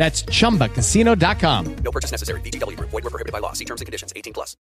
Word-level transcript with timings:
That's 0.00 0.22
chumbacasino.com. 0.22 1.76
No 1.84 1.90
purchase 1.90 2.10
necessary. 2.10 2.40
VGW 2.40 2.74
Group. 2.74 2.88
Void 2.88 3.04
were 3.04 3.10
prohibited 3.10 3.34
by 3.34 3.38
law. 3.38 3.52
See 3.52 3.66
terms 3.66 3.82
and 3.82 3.86
conditions. 3.86 4.14
18 4.16 4.32
plus. 4.32 4.56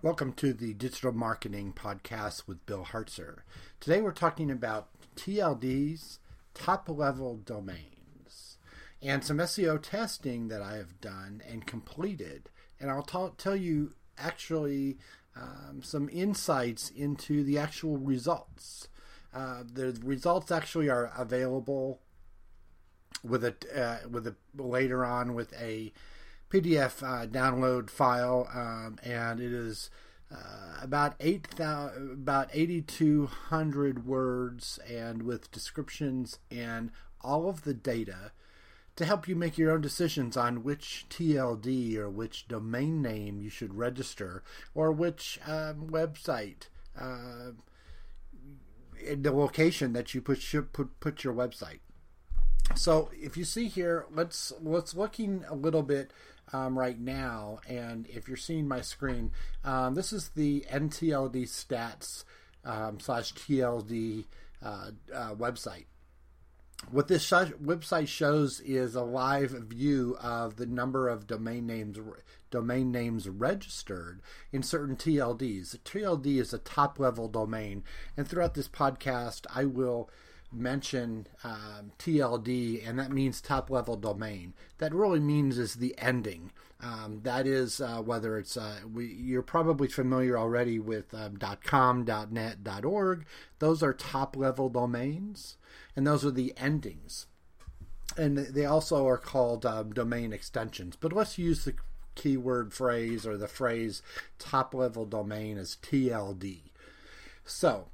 Welcome 0.00 0.32
to 0.34 0.52
the 0.52 0.74
Digital 0.74 1.10
Marketing 1.10 1.72
Podcast 1.72 2.46
with 2.46 2.64
Bill 2.66 2.84
Hartzer. 2.84 3.38
Today 3.80 4.00
we're 4.00 4.12
talking 4.12 4.48
about 4.48 4.90
TLDs, 5.16 6.18
top 6.54 6.88
level 6.88 7.36
domains, 7.36 8.58
and 9.02 9.24
some 9.24 9.38
SEO 9.38 9.82
testing 9.82 10.46
that 10.46 10.62
I 10.62 10.76
have 10.76 11.00
done 11.00 11.42
and 11.50 11.66
completed. 11.66 12.48
And 12.78 12.88
I'll 12.88 13.02
ta- 13.02 13.32
tell 13.36 13.56
you 13.56 13.92
actually 14.16 14.98
um, 15.34 15.82
some 15.82 16.08
insights 16.10 16.90
into 16.90 17.42
the 17.42 17.58
actual 17.58 17.96
results. 17.96 18.86
Uh, 19.34 19.64
the 19.64 19.98
results 20.04 20.52
actually 20.52 20.88
are 20.88 21.10
available 21.18 22.02
with 23.22 23.44
a 23.44 23.54
uh, 23.74 24.08
with 24.08 24.26
a 24.26 24.34
later 24.56 25.04
on 25.04 25.34
with 25.34 25.52
a 25.60 25.92
PDF 26.50 27.02
uh, 27.02 27.26
download 27.26 27.90
file, 27.90 28.48
um, 28.54 28.98
and 29.02 29.40
it 29.40 29.52
is 29.52 29.90
uh, 30.32 30.78
about 30.80 31.14
eight 31.20 31.46
thousand, 31.46 32.12
about 32.12 32.48
eighty 32.52 32.80
two 32.80 33.26
hundred 33.26 34.06
words, 34.06 34.78
and 34.88 35.22
with 35.22 35.50
descriptions 35.50 36.38
and 36.50 36.90
all 37.20 37.48
of 37.48 37.64
the 37.64 37.74
data 37.74 38.32
to 38.94 39.04
help 39.04 39.28
you 39.28 39.36
make 39.36 39.58
your 39.58 39.72
own 39.72 39.80
decisions 39.80 40.36
on 40.36 40.62
which 40.62 41.06
TLD 41.10 41.96
or 41.96 42.08
which 42.08 42.48
domain 42.48 43.02
name 43.02 43.40
you 43.40 43.50
should 43.50 43.74
register 43.74 44.42
or 44.74 44.90
which 44.90 45.38
um, 45.46 45.88
website. 45.88 46.68
Uh, 46.98 47.52
the 49.14 49.30
location 49.30 49.92
that 49.92 50.14
you 50.14 50.22
put 50.22 50.42
put 50.72 50.98
put 51.00 51.22
your 51.22 51.34
website 51.34 51.80
so 52.74 53.10
if 53.12 53.36
you 53.36 53.44
see 53.44 53.68
here, 53.68 54.06
let's 54.10 54.52
let's 54.60 54.94
looking 54.94 55.44
a 55.48 55.54
little 55.54 55.82
bit 55.82 56.10
um, 56.52 56.78
right 56.78 56.98
now, 56.98 57.60
and 57.68 58.06
if 58.08 58.28
you're 58.28 58.36
seeing 58.36 58.68
my 58.68 58.80
screen, 58.80 59.32
um, 59.64 59.94
this 59.94 60.12
is 60.12 60.30
the 60.30 60.64
NTLD 60.70 61.44
stats 61.44 62.24
um, 62.64 63.00
slash 63.00 63.32
TLD 63.34 64.24
uh, 64.62 64.90
uh, 65.14 65.34
website. 65.34 65.86
What 66.90 67.08
this 67.08 67.24
sh- 67.24 67.56
website 67.62 68.08
shows 68.08 68.60
is 68.60 68.94
a 68.94 69.02
live 69.02 69.50
view 69.50 70.16
of 70.20 70.56
the 70.56 70.66
number 70.66 71.08
of 71.08 71.26
domain 71.26 71.66
names 71.66 71.98
domain 72.50 72.92
names 72.92 73.28
registered 73.28 74.20
in 74.52 74.62
certain 74.62 74.94
TLDs. 74.94 75.74
A 75.74 75.78
TLD 75.78 76.38
is 76.38 76.52
a 76.52 76.58
top 76.58 76.98
level 76.98 77.28
domain, 77.28 77.82
and 78.16 78.28
throughout 78.28 78.54
this 78.54 78.68
podcast, 78.68 79.46
I 79.54 79.64
will 79.64 80.10
mention 80.52 81.26
um, 81.44 81.92
TLD, 81.98 82.86
and 82.86 82.98
that 82.98 83.10
means 83.10 83.40
top 83.40 83.70
level 83.70 83.96
domain. 83.96 84.54
That 84.78 84.94
really 84.94 85.20
means 85.20 85.58
is 85.58 85.74
the 85.74 85.94
ending. 85.98 86.52
Um, 86.80 87.20
that 87.22 87.46
is 87.46 87.80
uh, 87.80 88.02
whether 88.02 88.38
it's 88.38 88.56
uh, 88.56 88.80
we, 88.92 89.06
you're 89.06 89.42
probably 89.42 89.88
familiar 89.88 90.38
already 90.38 90.78
with 90.78 91.14
um, 91.14 91.38
.com, 91.64 92.04
.net, 92.30 92.84
.org. 92.84 93.24
Those 93.58 93.82
are 93.82 93.92
top 93.92 94.36
level 94.36 94.68
domains, 94.68 95.56
and 95.94 96.06
those 96.06 96.24
are 96.24 96.30
the 96.30 96.52
endings. 96.56 97.26
And 98.16 98.38
they 98.38 98.64
also 98.64 99.06
are 99.06 99.18
called 99.18 99.66
um, 99.66 99.92
domain 99.92 100.32
extensions. 100.32 100.96
But 100.96 101.12
let's 101.12 101.38
use 101.38 101.64
the 101.64 101.74
keyword 102.14 102.72
phrase 102.72 103.26
or 103.26 103.36
the 103.36 103.48
phrase 103.48 104.02
top 104.38 104.74
level 104.74 105.04
domain 105.04 105.58
as 105.58 105.76
TLD. 105.82 106.60
So 107.44 107.88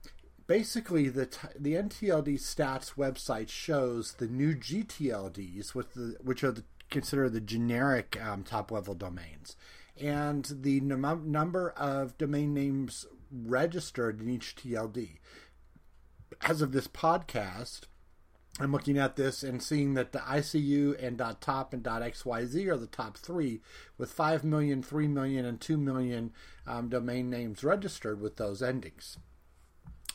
basically 0.53 1.09
the 1.09 1.27
the 1.59 1.73
NTLD 1.73 2.35
stats 2.35 2.93
website 2.97 3.49
shows 3.49 4.13
the 4.13 4.27
new 4.27 4.55
GTLDs 4.55 5.75
with 5.75 5.95
the 5.95 6.15
which 6.23 6.45
are 6.45 6.53
the, 6.53 6.63
considered 6.91 7.33
the 7.33 7.41
generic 7.41 8.23
um, 8.23 8.43
top 8.43 8.71
level 8.71 8.93
domains 8.93 9.57
and 9.99 10.53
the 10.61 10.79
num- 10.83 11.33
number 11.33 11.71
of 11.71 12.19
domain 12.19 12.53
names 12.53 13.07
registered 13.33 14.21
in 14.21 14.29
each 14.29 14.55
TLD. 14.55 15.21
As 16.43 16.61
of 16.61 16.73
this 16.73 16.87
podcast, 16.87 17.85
I'm 18.61 18.73
looking 18.73 18.99
at 18.99 19.17
this 19.17 19.43
and 19.43 19.63
seeing 19.63 19.95
that 19.95 20.13
the 20.13 20.19
ICU 20.19 21.03
and 21.03 21.19
.top 21.41 21.73
and 21.73 21.83
.xyz 21.83 22.67
are 22.67 22.77
the 22.77 22.87
top 22.87 23.17
three, 23.17 23.63
with 23.97 24.13
5 24.13 24.45
million, 24.45 24.83
3 24.83 25.09
million, 25.09 25.47
and 25.47 25.59
2 25.59 25.79
million 25.79 26.31
um, 26.67 26.91
domain 26.91 27.31
names 27.31 27.65
registered 27.65 28.21
with 28.21 28.37
those 28.37 28.63
endings. 28.63 29.17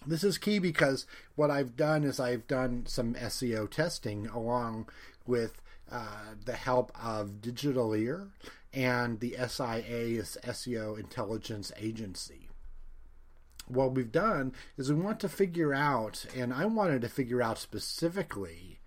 This 0.05 0.23
is 0.23 0.37
key 0.37 0.59
because 0.59 1.05
what 1.35 1.51
I've 1.51 1.75
done 1.75 2.03
is 2.03 2.19
I've 2.19 2.47
done 2.47 2.85
some 2.87 3.13
SEO 3.15 3.69
testing 3.69 4.27
along 4.27 4.87
with 5.25 5.61
uh, 5.91 6.35
the 6.45 6.53
help 6.53 6.91
of 7.01 7.41
Digitaleer 7.41 8.29
and 8.73 9.19
the 9.19 9.35
SIA's 9.37 10.37
SEO 10.43 10.99
Intelligence 10.99 11.71
Agency. 11.77 12.49
What 13.67 13.95
we've 13.95 14.11
done 14.11 14.53
is 14.77 14.91
we 14.91 14.99
want 14.99 15.19
to 15.21 15.29
figure 15.29 15.73
out, 15.73 16.25
and 16.35 16.53
I 16.53 16.65
wanted 16.65 17.01
to 17.01 17.09
figure 17.09 17.41
out 17.41 17.57
specifically 17.57 18.79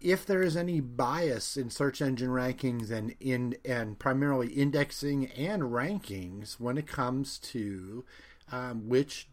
if 0.00 0.26
there 0.26 0.42
is 0.42 0.56
any 0.56 0.80
bias 0.80 1.56
in 1.56 1.70
search 1.70 2.02
engine 2.02 2.30
rankings 2.30 2.90
and 2.90 3.14
in 3.20 3.56
and 3.64 3.98
primarily 3.98 4.48
indexing 4.48 5.26
and 5.28 5.62
rankings 5.64 6.60
when 6.60 6.76
it 6.76 6.86
comes 6.86 7.38
to 7.38 8.04
um, 8.52 8.88
which 8.88 9.28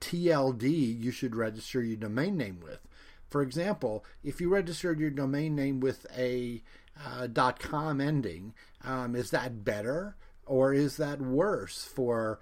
TLD 0.00 1.00
you 1.00 1.10
should 1.10 1.36
register 1.36 1.82
your 1.82 1.96
domain 1.96 2.36
name 2.36 2.60
with. 2.62 2.80
For 3.28 3.42
example, 3.42 4.04
if 4.24 4.40
you 4.40 4.48
registered 4.48 4.98
your 4.98 5.10
domain 5.10 5.54
name 5.54 5.80
with 5.80 6.06
a 6.16 6.62
uh, 7.04 7.28
.com 7.58 8.00
ending, 8.00 8.54
um, 8.82 9.14
is 9.14 9.30
that 9.30 9.64
better 9.64 10.16
or 10.46 10.74
is 10.74 10.96
that 10.96 11.20
worse 11.20 11.84
for 11.84 12.40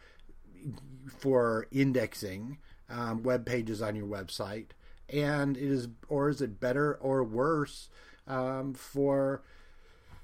for 1.06 1.66
indexing 1.70 2.58
um, 2.88 3.22
web 3.22 3.44
pages 3.44 3.82
on 3.82 3.96
your 3.96 4.06
website? 4.06 4.68
And 5.10 5.56
it 5.56 5.70
is 5.70 5.88
or 6.08 6.30
is 6.30 6.40
it 6.40 6.60
better 6.60 6.94
or 6.94 7.22
worse 7.22 7.90
um, 8.26 8.72
for 8.72 9.42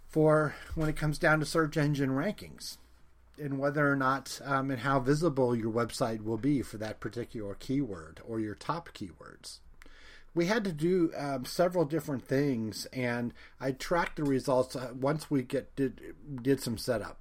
for 0.08 0.54
when 0.74 0.88
it 0.88 0.96
comes 0.96 1.18
down 1.18 1.40
to 1.40 1.46
search 1.46 1.76
engine 1.76 2.10
rankings? 2.10 2.78
And 3.38 3.58
whether 3.58 3.90
or 3.90 3.96
not 3.96 4.40
um, 4.44 4.70
and 4.70 4.80
how 4.80 5.00
visible 5.00 5.54
your 5.54 5.72
website 5.72 6.22
will 6.22 6.38
be 6.38 6.62
for 6.62 6.76
that 6.78 7.00
particular 7.00 7.54
keyword 7.54 8.20
or 8.26 8.40
your 8.40 8.54
top 8.54 8.90
keywords. 8.94 9.58
We 10.34 10.46
had 10.46 10.64
to 10.64 10.72
do 10.72 11.12
um, 11.16 11.44
several 11.44 11.84
different 11.84 12.26
things, 12.26 12.86
and 12.86 13.32
I 13.60 13.72
tracked 13.72 14.16
the 14.16 14.24
results 14.24 14.74
uh, 14.74 14.90
once 14.98 15.30
we 15.30 15.42
get 15.42 15.74
did, 15.76 16.00
did 16.42 16.60
some 16.60 16.76
setup. 16.76 17.18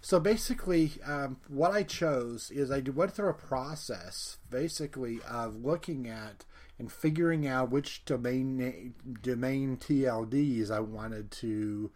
So 0.00 0.18
basically, 0.18 0.92
um, 1.06 1.36
what 1.48 1.70
I 1.70 1.84
chose 1.84 2.50
is 2.50 2.70
I 2.70 2.80
went 2.80 3.12
through 3.12 3.28
a 3.28 3.34
process 3.34 4.38
basically 4.50 5.20
of 5.28 5.56
looking 5.64 6.08
at 6.08 6.44
and 6.78 6.90
figuring 6.90 7.46
out 7.46 7.70
which 7.70 8.04
domain 8.04 8.94
domain 9.22 9.76
TLDs 9.76 10.70
I 10.72 10.80
wanted 10.80 11.30
to 11.30 11.92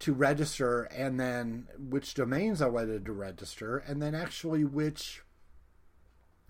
to 0.00 0.12
register, 0.12 0.84
and 0.84 1.18
then 1.18 1.68
which 1.78 2.14
domains 2.14 2.62
I 2.62 2.68
wanted 2.68 3.04
to 3.06 3.12
register, 3.12 3.78
and 3.78 4.00
then 4.00 4.14
actually 4.14 4.64
which 4.64 5.22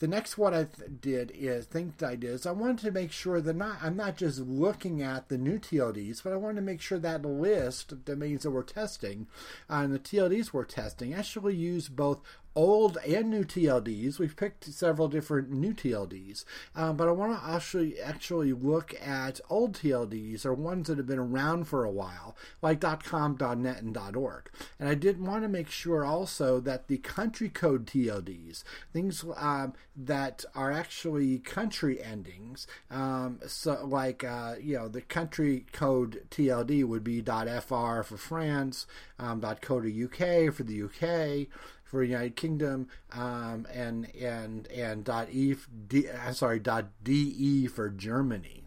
The 0.00 0.08
next 0.08 0.38
one 0.38 0.54
I 0.54 0.66
did 1.02 1.30
is 1.34 1.66
think 1.66 2.02
I 2.02 2.16
did 2.16 2.30
is 2.30 2.46
I 2.46 2.52
wanted 2.52 2.78
to 2.78 2.90
make 2.90 3.12
sure 3.12 3.38
that 3.42 3.54
not 3.54 3.76
I'm 3.82 3.96
not 3.96 4.16
just 4.16 4.40
looking 4.40 5.02
at 5.02 5.28
the 5.28 5.36
new 5.36 5.58
TLDs, 5.58 6.22
but 6.22 6.32
I 6.32 6.36
wanted 6.36 6.56
to 6.56 6.62
make 6.62 6.80
sure 6.80 6.98
that 6.98 7.22
list 7.22 7.92
of 7.92 8.06
domains 8.06 8.44
that 8.44 8.50
we're 8.50 8.62
testing 8.62 9.26
uh, 9.68 9.74
and 9.74 9.92
the 9.92 9.98
TLDs 9.98 10.54
we're 10.54 10.64
testing 10.64 11.12
actually 11.12 11.54
use 11.54 11.90
both 11.90 12.22
old 12.54 12.98
and 13.06 13.30
new 13.30 13.44
TLDs. 13.44 14.18
We've 14.18 14.36
picked 14.36 14.64
several 14.64 15.08
different 15.08 15.50
new 15.50 15.72
TLDs, 15.72 16.44
um, 16.74 16.96
but 16.96 17.08
I 17.08 17.12
want 17.12 17.38
to 17.38 17.48
actually 17.48 18.00
actually 18.00 18.52
look 18.52 18.94
at 19.00 19.40
old 19.48 19.74
TLDs 19.74 20.44
or 20.44 20.54
ones 20.54 20.88
that 20.88 20.98
have 20.98 21.06
been 21.06 21.18
around 21.18 21.64
for 21.64 21.84
a 21.84 21.90
while, 21.90 22.36
like 22.62 22.80
.com, 22.80 23.36
.net, 23.38 23.82
and 23.82 23.96
.org. 24.16 24.50
And 24.78 24.88
I 24.88 24.94
did 24.94 25.20
want 25.20 25.42
to 25.42 25.48
make 25.48 25.70
sure 25.70 26.04
also 26.04 26.60
that 26.60 26.88
the 26.88 26.98
country 26.98 27.48
code 27.48 27.86
TLDs, 27.86 28.64
things 28.92 29.24
um, 29.36 29.74
that 29.96 30.44
are 30.54 30.70
actually 30.72 31.38
country 31.38 32.02
endings, 32.02 32.66
um, 32.90 33.40
so 33.46 33.84
like 33.86 34.24
uh, 34.24 34.54
you 34.60 34.76
know 34.76 34.88
the 34.88 35.00
country 35.00 35.66
code 35.72 36.22
TLD 36.30 36.84
would 36.84 37.04
be 37.04 37.22
.fr 37.22 38.02
for 38.02 38.16
France, 38.16 38.86
um, 39.18 39.40
.co 39.60 39.80
to 39.80 40.04
UK 40.04 40.52
for 40.54 40.62
the 40.62 40.82
UK 40.82 41.48
for 41.90 42.04
United 42.04 42.36
Kingdom, 42.36 42.88
um, 43.12 43.66
and 43.72 44.14
and 44.14 44.68
and 44.68 45.08
e 45.32 45.56
sorry 46.32 46.60
de 46.60 47.66
for 47.66 47.88
Germany, 47.90 48.64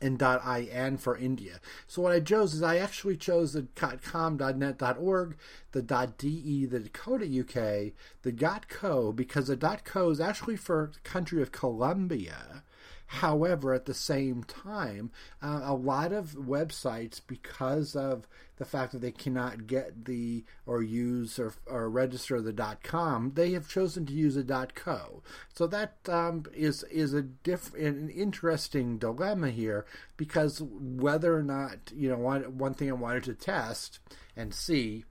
and 0.00 0.22
in 0.22 0.96
for 0.96 1.16
India. 1.16 1.60
So 1.86 2.02
what 2.02 2.12
I 2.12 2.20
chose 2.20 2.54
is 2.54 2.62
I 2.62 2.76
actually 2.76 3.16
chose 3.16 3.52
the 3.52 3.66
.com.net.org, 3.74 5.36
the 5.72 5.82
.de, 5.82 6.66
the 6.66 6.88
.co 6.92 7.14
UK, 7.14 7.92
the 8.22 8.60
.co 8.68 9.12
because 9.12 9.48
the 9.48 9.80
.co 9.84 10.10
is 10.10 10.20
actually 10.20 10.56
for 10.56 10.90
the 10.92 11.00
country 11.00 11.42
of 11.42 11.52
Colombia 11.52 12.64
However, 13.08 13.72
at 13.72 13.86
the 13.86 13.94
same 13.94 14.44
time, 14.44 15.10
uh, 15.42 15.62
a 15.64 15.74
lot 15.74 16.12
of 16.12 16.34
websites, 16.34 17.22
because 17.26 17.96
of 17.96 18.28
the 18.56 18.66
fact 18.66 18.92
that 18.92 19.00
they 19.00 19.12
cannot 19.12 19.66
get 19.66 20.04
the 20.04 20.44
or 20.66 20.82
use 20.82 21.38
or, 21.38 21.54
or 21.66 21.88
register 21.88 22.42
the 22.42 22.76
.com, 22.82 23.32
they 23.34 23.52
have 23.52 23.66
chosen 23.66 24.04
to 24.06 24.12
use 24.12 24.36
a 24.36 24.44
.co. 24.74 25.22
So 25.54 25.66
that 25.68 25.96
um, 26.06 26.44
is 26.52 26.82
is 26.84 27.14
a 27.14 27.22
diff- 27.22 27.74
an 27.74 28.10
interesting 28.10 28.98
dilemma 28.98 29.50
here 29.50 29.86
because 30.18 30.60
whether 30.60 31.34
or 31.34 31.42
not 31.42 31.90
you 31.94 32.10
know 32.10 32.18
one 32.18 32.58
one 32.58 32.74
thing 32.74 32.90
I 32.90 32.92
wanted 32.92 33.24
to 33.24 33.34
test 33.34 34.00
and 34.36 34.52
see 34.52 35.04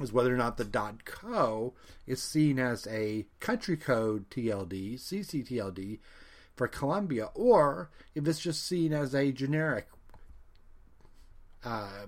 is 0.00 0.14
whether 0.14 0.32
or 0.32 0.38
not 0.38 0.56
the 0.56 0.94
.co 1.04 1.74
is 2.06 2.22
seen 2.22 2.58
as 2.58 2.86
a 2.86 3.26
country 3.38 3.76
code 3.76 4.30
TLD, 4.30 4.94
CCTLD, 4.94 5.98
for 6.56 6.68
Colombia, 6.68 7.30
or 7.34 7.90
if 8.14 8.26
it's 8.26 8.40
just 8.40 8.66
seen 8.66 8.92
as 8.92 9.14
a 9.14 9.32
generic 9.32 9.88
uh, 11.64 12.06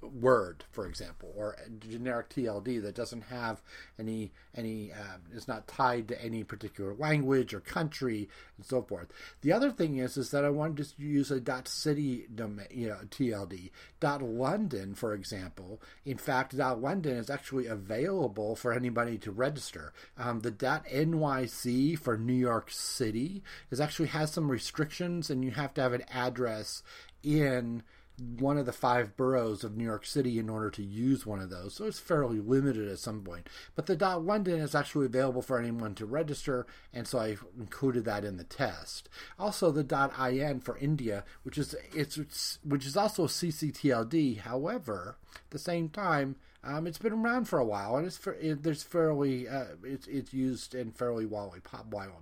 word, 0.00 0.64
for 0.70 0.86
example, 0.86 1.32
or 1.36 1.56
generic 1.78 2.28
TLD 2.30 2.82
that 2.82 2.94
doesn't 2.94 3.22
have 3.22 3.62
any 3.98 4.32
any 4.54 4.92
uh, 4.92 5.18
is 5.34 5.48
not 5.48 5.66
tied 5.66 6.08
to 6.08 6.22
any 6.22 6.44
particular 6.44 6.94
language 6.94 7.54
or 7.54 7.60
country 7.60 8.28
and 8.56 8.66
so 8.66 8.82
forth. 8.82 9.08
The 9.40 9.52
other 9.52 9.70
thing 9.70 9.98
is 9.98 10.16
is 10.16 10.30
that 10.30 10.44
I 10.44 10.50
wanted 10.50 10.84
to 10.84 11.02
use 11.02 11.30
a 11.30 11.40
dot 11.40 11.68
.city 11.68 12.26
domain, 12.34 12.66
you 12.70 12.88
know, 12.88 12.98
TLD. 13.10 13.70
Dot 14.00 14.22
.London, 14.22 14.94
for 14.94 15.14
example. 15.14 15.80
In 16.04 16.18
fact, 16.18 16.56
dot 16.56 16.80
.london 16.80 17.16
is 17.16 17.30
actually 17.30 17.66
available 17.66 18.56
for 18.56 18.72
anybody 18.72 19.18
to 19.18 19.30
register. 19.30 19.92
Um, 20.18 20.40
the 20.40 20.52
.nyc 20.52 21.98
for 21.98 22.18
New 22.18 22.32
York 22.32 22.70
City 22.70 23.42
is 23.70 23.80
actually 23.80 24.08
has 24.08 24.32
some 24.32 24.50
restrictions, 24.50 25.30
and 25.30 25.44
you 25.44 25.52
have 25.52 25.74
to 25.74 25.80
have 25.80 25.92
an 25.92 26.04
address 26.12 26.82
in 27.22 27.82
one 28.18 28.58
of 28.58 28.66
the 28.66 28.72
five 28.72 29.16
boroughs 29.16 29.64
of 29.64 29.76
New 29.76 29.84
York 29.84 30.04
City 30.04 30.38
in 30.38 30.48
order 30.48 30.70
to 30.70 30.82
use 30.82 31.26
one 31.26 31.40
of 31.40 31.50
those. 31.50 31.74
So 31.74 31.86
it's 31.86 31.98
fairly 31.98 32.40
limited 32.40 32.88
at 32.88 32.98
some 32.98 33.22
point. 33.22 33.48
But 33.74 33.86
the 33.86 33.96
dot 33.96 34.24
London 34.24 34.60
is 34.60 34.74
actually 34.74 35.06
available 35.06 35.42
for 35.42 35.58
anyone 35.58 35.94
to 35.96 36.06
register, 36.06 36.66
and 36.92 37.06
so 37.06 37.18
I 37.18 37.36
included 37.58 38.04
that 38.04 38.24
in 38.24 38.36
the 38.36 38.44
test. 38.44 39.08
Also, 39.38 39.70
the 39.70 39.82
dot 39.82 40.12
IN 40.18 40.60
for 40.60 40.76
India, 40.78 41.24
which 41.42 41.58
is 41.58 41.74
it's, 41.94 42.58
which 42.64 42.86
is 42.86 42.96
also 42.96 43.26
CCTLD. 43.26 44.40
However, 44.40 45.16
at 45.34 45.50
the 45.50 45.58
same 45.58 45.88
time. 45.88 46.36
Um, 46.64 46.86
it's 46.86 46.98
been 46.98 47.12
around 47.12 47.46
for 47.46 47.58
a 47.58 47.64
while, 47.64 47.96
and 47.96 48.06
it's 48.06 48.16
for, 48.16 48.34
it, 48.34 48.62
there's 48.62 48.84
fairly 48.84 49.48
uh, 49.48 49.64
it's 49.82 50.06
it's 50.06 50.32
used 50.32 50.76
and 50.76 50.96
fairly 50.96 51.26
widely 51.26 51.58
pop, 51.58 51.92
widely, 51.92 52.14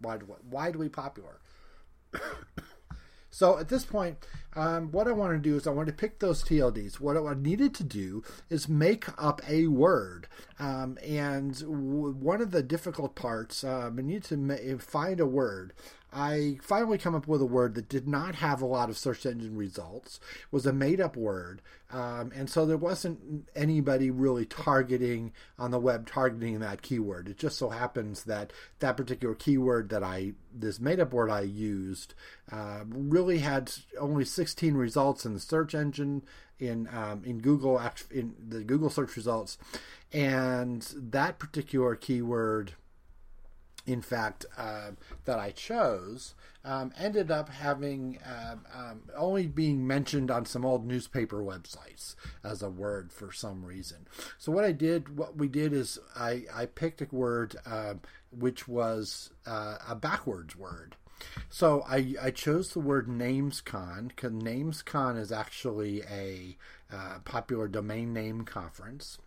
widely, 0.00 0.28
widely 0.48 0.88
popular. 0.88 1.40
So 3.38 3.56
at 3.56 3.68
this 3.68 3.84
point, 3.84 4.16
um, 4.56 4.90
what 4.90 5.06
I 5.06 5.12
want 5.12 5.32
to 5.32 5.38
do 5.38 5.54
is 5.54 5.68
I 5.68 5.70
want 5.70 5.86
to 5.86 5.92
pick 5.92 6.18
those 6.18 6.42
TLDs. 6.42 6.98
What 6.98 7.16
I 7.16 7.34
needed 7.34 7.72
to 7.76 7.84
do 7.84 8.24
is 8.50 8.68
make 8.68 9.06
up 9.16 9.40
a 9.48 9.68
word. 9.68 10.26
Um, 10.58 10.98
and 11.06 11.56
w- 11.60 12.16
one 12.18 12.40
of 12.40 12.50
the 12.50 12.64
difficult 12.64 13.14
parts, 13.14 13.62
um, 13.62 13.96
I 13.96 14.02
need 14.02 14.24
to 14.24 14.36
ma- 14.36 14.56
find 14.80 15.20
a 15.20 15.26
word. 15.26 15.72
I 16.12 16.58
finally 16.62 16.98
come 16.98 17.14
up 17.14 17.26
with 17.26 17.42
a 17.42 17.46
word 17.46 17.74
that 17.74 17.88
did 17.88 18.08
not 18.08 18.36
have 18.36 18.62
a 18.62 18.66
lot 18.66 18.88
of 18.88 18.96
search 18.96 19.26
engine 19.26 19.56
results. 19.56 20.20
Was 20.50 20.66
a 20.66 20.72
made 20.72 21.00
up 21.00 21.16
word. 21.16 21.60
Um, 21.90 22.32
and 22.34 22.50
so 22.50 22.66
there 22.66 22.76
wasn't 22.76 23.48
anybody 23.56 24.10
really 24.10 24.44
targeting 24.44 25.32
on 25.58 25.70
the 25.70 25.78
web 25.78 26.06
targeting 26.06 26.58
that 26.60 26.82
keyword. 26.82 27.28
It 27.28 27.38
just 27.38 27.56
so 27.56 27.70
happens 27.70 28.24
that 28.24 28.52
that 28.80 28.96
particular 28.96 29.34
keyword 29.34 29.88
that 29.88 30.02
I, 30.02 30.32
this 30.54 30.80
made 30.80 31.00
up 31.00 31.12
word 31.12 31.30
I 31.30 31.42
used, 31.42 32.14
uh, 32.52 32.84
really 32.88 33.38
had 33.38 33.72
only 33.98 34.24
16 34.24 34.74
results 34.74 35.24
in 35.24 35.34
the 35.34 35.40
search 35.40 35.74
engine 35.74 36.22
in 36.58 36.88
um, 36.92 37.22
in 37.24 37.38
Google 37.38 37.80
in 38.10 38.34
the 38.48 38.64
Google 38.64 38.90
search 38.90 39.16
results, 39.16 39.58
and 40.12 40.82
that 40.96 41.38
particular 41.38 41.94
keyword 41.94 42.74
in 43.88 44.02
fact, 44.02 44.44
uh, 44.58 44.90
that 45.24 45.38
I 45.38 45.50
chose, 45.50 46.34
um, 46.62 46.92
ended 46.98 47.30
up 47.30 47.48
having 47.48 48.18
um, 48.26 48.66
um, 48.74 49.00
only 49.16 49.46
being 49.46 49.86
mentioned 49.86 50.30
on 50.30 50.44
some 50.44 50.64
old 50.66 50.86
newspaper 50.86 51.38
websites 51.38 52.14
as 52.44 52.62
a 52.62 52.68
word 52.68 53.10
for 53.10 53.32
some 53.32 53.64
reason. 53.64 54.06
So 54.36 54.52
what 54.52 54.64
I 54.64 54.72
did, 54.72 55.16
what 55.16 55.36
we 55.36 55.48
did 55.48 55.72
is 55.72 55.98
I, 56.14 56.44
I 56.54 56.66
picked 56.66 57.00
a 57.00 57.08
word 57.10 57.56
uh, 57.64 57.94
which 58.30 58.68
was 58.68 59.30
uh, 59.46 59.78
a 59.88 59.94
backwards 59.94 60.54
word. 60.54 60.94
So 61.48 61.82
I, 61.88 62.14
I 62.20 62.30
chose 62.30 62.70
the 62.70 62.80
word 62.80 63.08
NamesCon 63.08 64.08
because 64.08 64.32
NamesCon 64.32 65.18
is 65.18 65.32
actually 65.32 66.02
a 66.02 66.58
uh, 66.92 67.20
popular 67.24 67.68
domain 67.68 68.12
name 68.12 68.44
conference. 68.44 69.18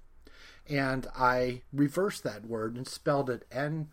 And 0.70 1.08
I 1.18 1.64
reversed 1.74 2.24
that 2.24 2.46
word 2.46 2.76
and 2.76 2.88
spelled 2.88 3.30
it 3.30 3.46
N 3.52 3.90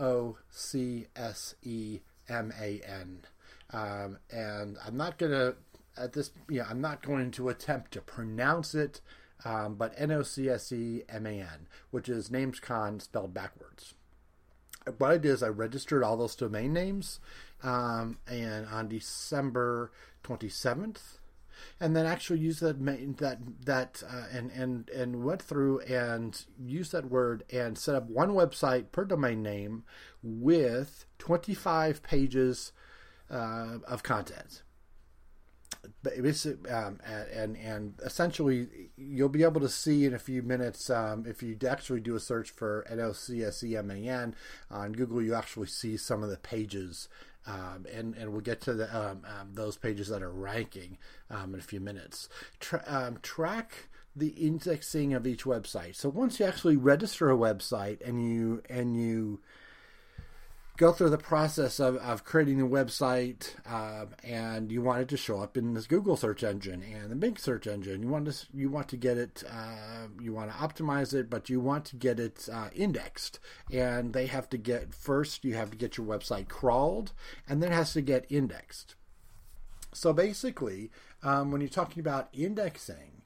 O 0.00 0.36
C 0.50 1.06
S 1.16 1.54
E 1.62 2.00
M 2.28 2.52
A 2.60 2.80
N. 2.86 3.20
Um, 3.70 4.18
and 4.30 4.76
I'm 4.86 4.96
not 4.96 5.18
going 5.18 5.32
to, 5.32 5.56
at 5.96 6.12
this, 6.12 6.30
you 6.48 6.60
know, 6.60 6.66
I'm 6.68 6.80
not 6.80 7.02
going 7.04 7.30
to 7.32 7.48
attempt 7.48 7.92
to 7.92 8.00
pronounce 8.00 8.74
it, 8.74 9.00
um, 9.44 9.74
but 9.74 9.94
N 9.96 10.10
O 10.12 10.22
C 10.22 10.48
S 10.48 10.72
E 10.72 11.02
M 11.08 11.26
A 11.26 11.40
N, 11.40 11.66
which 11.90 12.08
is 12.08 12.30
NamesCon 12.30 13.00
spelled 13.02 13.34
backwards. 13.34 13.94
What 14.98 15.10
I 15.10 15.18
did 15.18 15.30
is 15.30 15.42
I 15.42 15.48
registered 15.48 16.02
all 16.02 16.16
those 16.16 16.36
domain 16.36 16.74
names, 16.74 17.18
um, 17.62 18.18
and 18.28 18.66
on 18.66 18.88
December 18.88 19.90
27th, 20.22 21.18
and 21.80 21.94
then 21.94 22.06
actually 22.06 22.38
use 22.38 22.60
that 22.60 22.84
that 23.18 23.38
that 23.64 24.02
uh, 24.08 24.24
and 24.32 24.50
and 24.50 24.88
and 24.90 25.24
went 25.24 25.42
through 25.42 25.80
and 25.80 26.44
used 26.58 26.92
that 26.92 27.10
word 27.10 27.44
and 27.52 27.76
set 27.78 27.94
up 27.94 28.08
one 28.08 28.30
website 28.30 28.92
per 28.92 29.04
domain 29.04 29.42
name 29.42 29.84
with 30.22 31.06
25 31.18 32.02
pages 32.02 32.72
uh, 33.30 33.78
of 33.86 34.02
content. 34.02 34.62
Um, 36.70 36.98
and 37.04 37.56
and 37.56 37.94
essentially 38.02 38.90
you'll 38.96 39.28
be 39.28 39.42
able 39.42 39.60
to 39.60 39.68
see 39.68 40.04
in 40.06 40.14
a 40.14 40.18
few 40.18 40.42
minutes 40.42 40.88
um, 40.88 41.24
if 41.26 41.42
you 41.42 41.58
actually 41.68 42.00
do 42.00 42.14
a 42.14 42.20
search 42.20 42.50
for 42.50 42.86
NLCSEMAN 42.90 44.34
on 44.70 44.92
Google, 44.92 45.22
you 45.22 45.34
actually 45.34 45.66
see 45.66 45.96
some 45.96 46.22
of 46.22 46.30
the 46.30 46.38
pages 46.38 47.08
um, 47.46 47.86
and 47.92 48.14
and 48.14 48.32
we'll 48.32 48.40
get 48.40 48.60
to 48.62 48.74
the, 48.74 48.96
um, 48.96 49.22
um, 49.24 49.50
those 49.52 49.76
pages 49.76 50.08
that 50.08 50.22
are 50.22 50.30
ranking 50.30 50.98
um, 51.30 51.54
in 51.54 51.60
a 51.60 51.62
few 51.62 51.80
minutes. 51.80 52.28
Tra- 52.60 52.84
um, 52.86 53.18
track 53.22 53.88
the 54.16 54.28
indexing 54.28 55.12
of 55.12 55.26
each 55.26 55.44
website. 55.44 55.96
So 55.96 56.08
once 56.08 56.38
you 56.38 56.46
actually 56.46 56.76
register 56.76 57.30
a 57.30 57.36
website 57.36 58.06
and 58.06 58.24
you 58.26 58.62
and 58.70 58.96
you 58.96 59.40
go 60.76 60.90
through 60.90 61.10
the 61.10 61.18
process 61.18 61.78
of, 61.78 61.96
of 61.98 62.24
creating 62.24 62.60
a 62.60 62.66
website 62.66 63.54
uh, 63.64 64.06
and 64.24 64.72
you 64.72 64.82
want 64.82 65.00
it 65.00 65.08
to 65.08 65.16
show 65.16 65.40
up 65.40 65.56
in 65.56 65.74
this 65.74 65.86
Google 65.86 66.16
search 66.16 66.42
engine 66.42 66.82
and 66.82 67.10
the 67.10 67.16
Bing 67.16 67.36
search 67.36 67.66
engine. 67.66 68.02
You 68.02 68.08
want 68.08 68.26
to 68.26 68.46
you 68.52 68.68
want 68.68 68.88
to 68.88 68.96
get 68.96 69.16
it 69.16 69.44
uh, 69.48 70.08
you 70.20 70.32
want 70.32 70.50
to 70.50 70.56
optimize 70.56 71.14
it, 71.14 71.30
but 71.30 71.48
you 71.48 71.60
want 71.60 71.84
to 71.86 71.96
get 71.96 72.18
it 72.18 72.48
uh, 72.52 72.70
indexed. 72.74 73.38
And 73.72 74.12
they 74.12 74.26
have 74.26 74.48
to 74.50 74.58
get 74.58 74.94
first 74.94 75.44
you 75.44 75.54
have 75.54 75.70
to 75.70 75.76
get 75.76 75.96
your 75.96 76.06
website 76.06 76.48
crawled, 76.48 77.12
and 77.48 77.62
then 77.62 77.72
it 77.72 77.76
has 77.76 77.92
to 77.92 78.02
get 78.02 78.26
indexed. 78.28 78.96
So 79.92 80.12
basically, 80.12 80.90
um, 81.22 81.52
when 81.52 81.60
you're 81.60 81.70
talking 81.70 82.00
about 82.00 82.28
indexing, 82.32 83.22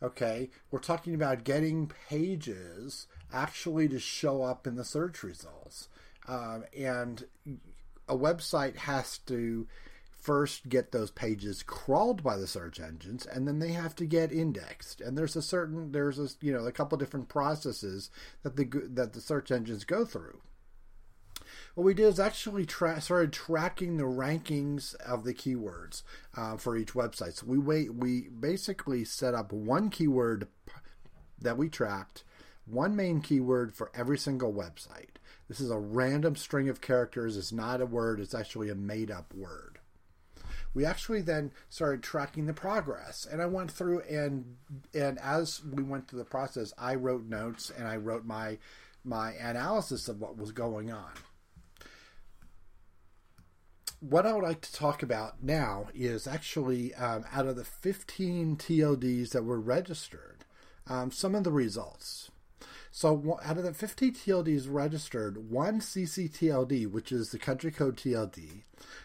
okay, 0.00 0.50
we're 0.70 0.78
talking 0.78 1.16
about 1.16 1.42
getting 1.42 1.90
pages 2.08 3.08
actually 3.32 3.88
to 3.88 3.98
show 3.98 4.42
up 4.42 4.68
in 4.68 4.76
the 4.76 4.84
search 4.84 5.24
results. 5.24 5.88
Um, 6.28 6.64
and 6.76 7.24
a 8.08 8.16
website 8.16 8.76
has 8.76 9.18
to 9.18 9.66
first 10.22 10.68
get 10.68 10.92
those 10.92 11.10
pages 11.10 11.64
crawled 11.64 12.22
by 12.22 12.36
the 12.36 12.46
search 12.46 12.78
engines 12.78 13.26
and 13.26 13.48
then 13.48 13.58
they 13.58 13.72
have 13.72 13.96
to 13.96 14.06
get 14.06 14.30
indexed. 14.30 15.00
And 15.00 15.18
there's 15.18 15.34
a 15.34 15.42
certain 15.42 15.90
there's 15.90 16.18
a 16.18 16.28
you 16.40 16.52
know 16.52 16.64
a 16.64 16.72
couple 16.72 16.96
different 16.96 17.28
processes 17.28 18.10
that 18.44 18.56
the 18.56 18.64
that 18.90 19.14
the 19.14 19.20
search 19.20 19.50
engines 19.50 19.84
go 19.84 20.04
through. 20.04 20.40
What 21.74 21.84
we 21.84 21.94
did 21.94 22.06
is 22.06 22.20
actually 22.20 22.66
tra- 22.66 23.00
started 23.00 23.32
tracking 23.32 23.96
the 23.96 24.04
rankings 24.04 24.94
of 24.96 25.24
the 25.24 25.34
keywords 25.34 26.02
uh, 26.36 26.56
for 26.56 26.76
each 26.76 26.92
website. 26.92 27.34
So 27.34 27.46
we 27.46 27.58
wait 27.58 27.92
we 27.92 28.28
basically 28.28 29.04
set 29.04 29.34
up 29.34 29.52
one 29.52 29.90
keyword 29.90 30.46
that 31.40 31.58
we 31.58 31.68
tracked 31.68 32.22
one 32.64 32.94
main 32.94 33.20
keyword 33.20 33.74
for 33.74 33.90
every 33.92 34.16
single 34.16 34.52
website 34.52 35.16
this 35.48 35.60
is 35.60 35.70
a 35.70 35.78
random 35.78 36.36
string 36.36 36.68
of 36.68 36.80
characters. 36.80 37.36
It's 37.36 37.52
not 37.52 37.80
a 37.80 37.86
word, 37.86 38.20
it's 38.20 38.34
actually 38.34 38.70
a 38.70 38.74
made 38.74 39.10
up 39.10 39.34
word. 39.34 39.78
We 40.74 40.86
actually 40.86 41.20
then 41.20 41.52
started 41.68 42.02
tracking 42.02 42.46
the 42.46 42.54
progress, 42.54 43.26
and 43.30 43.42
I 43.42 43.46
went 43.46 43.70
through 43.70 44.00
and 44.02 44.56
and 44.94 45.18
as 45.18 45.62
we 45.64 45.82
went 45.82 46.08
through 46.08 46.20
the 46.20 46.24
process, 46.24 46.72
I 46.78 46.94
wrote 46.94 47.24
notes 47.24 47.70
and 47.76 47.86
I 47.86 47.96
wrote 47.96 48.24
my 48.24 48.58
my 49.04 49.32
analysis 49.32 50.08
of 50.08 50.20
what 50.20 50.36
was 50.36 50.52
going 50.52 50.90
on. 50.90 51.12
What 54.00 54.26
I 54.26 54.32
would 54.32 54.42
like 54.42 54.60
to 54.62 54.72
talk 54.72 55.02
about 55.02 55.42
now 55.42 55.88
is 55.94 56.26
actually 56.26 56.92
um, 56.94 57.24
out 57.32 57.46
of 57.46 57.54
the 57.54 57.64
15 57.64 58.56
TLDs 58.56 59.30
that 59.30 59.44
were 59.44 59.60
registered, 59.60 60.44
um, 60.88 61.12
some 61.12 61.36
of 61.36 61.44
the 61.44 61.52
results. 61.52 62.30
So 62.94 63.40
out 63.42 63.56
of 63.56 63.64
the 63.64 63.72
50 63.72 64.12
TLDs 64.12 64.66
registered, 64.68 65.50
one 65.50 65.80
CCTLD, 65.80 66.90
which 66.90 67.10
is 67.10 67.30
the 67.30 67.38
country 67.38 67.70
code 67.70 67.96
TLD, 67.96 68.64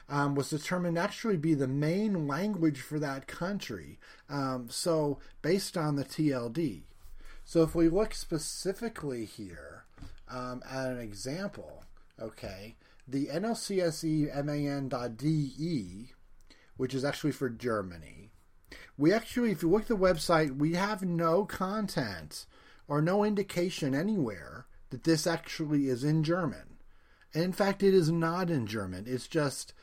um, 0.10 0.36
was 0.36 0.50
determined 0.50 0.98
to 0.98 1.02
actually 1.02 1.38
be 1.38 1.54
the 1.54 1.70
main 1.70 2.28
language 2.28 2.82
for 2.82 3.00
that 3.00 3.28
country. 3.28 3.98
Um, 4.30 4.68
so 4.70 5.20
based 5.42 5.78
on 5.78 5.96
the 5.96 6.04
TLD. 6.04 6.82
So 7.46 7.64
if 7.64 7.74
we 7.74 7.88
look 7.88 8.14
specifically 8.14 9.24
here 9.24 9.86
um, 10.30 10.62
at 10.70 10.88
an 10.88 11.00
example, 11.00 11.86
okay, 12.20 12.76
the 13.08 13.28
NLCSEMAN.de, 13.28 14.34
which 16.76 16.94
is 16.94 17.06
actually 17.06 17.32
for 17.32 17.50
Germany, 17.50 18.32
we 18.98 19.14
actually, 19.14 19.52
if 19.52 19.64
you 19.64 19.70
look 19.70 19.84
at 19.84 19.88
the 19.88 19.96
website, 19.96 20.58
we 20.58 20.74
have 20.74 21.04
no 21.04 21.46
content 21.46 22.46
or 22.88 23.02
no 23.02 23.24
indication 23.24 23.94
anywhere 23.94 24.66
that 24.90 25.04
this 25.04 25.28
actually 25.28 25.90
is 25.90 26.04
in 26.04 26.24
German. 26.24 26.78
And 27.34 27.44
in 27.44 27.52
fact, 27.52 27.84
it 27.84 27.94
is 27.94 28.10
not 28.10 28.50
in 28.50 28.68
German. 28.68 29.06
It's 29.08 29.28
just 29.28 29.74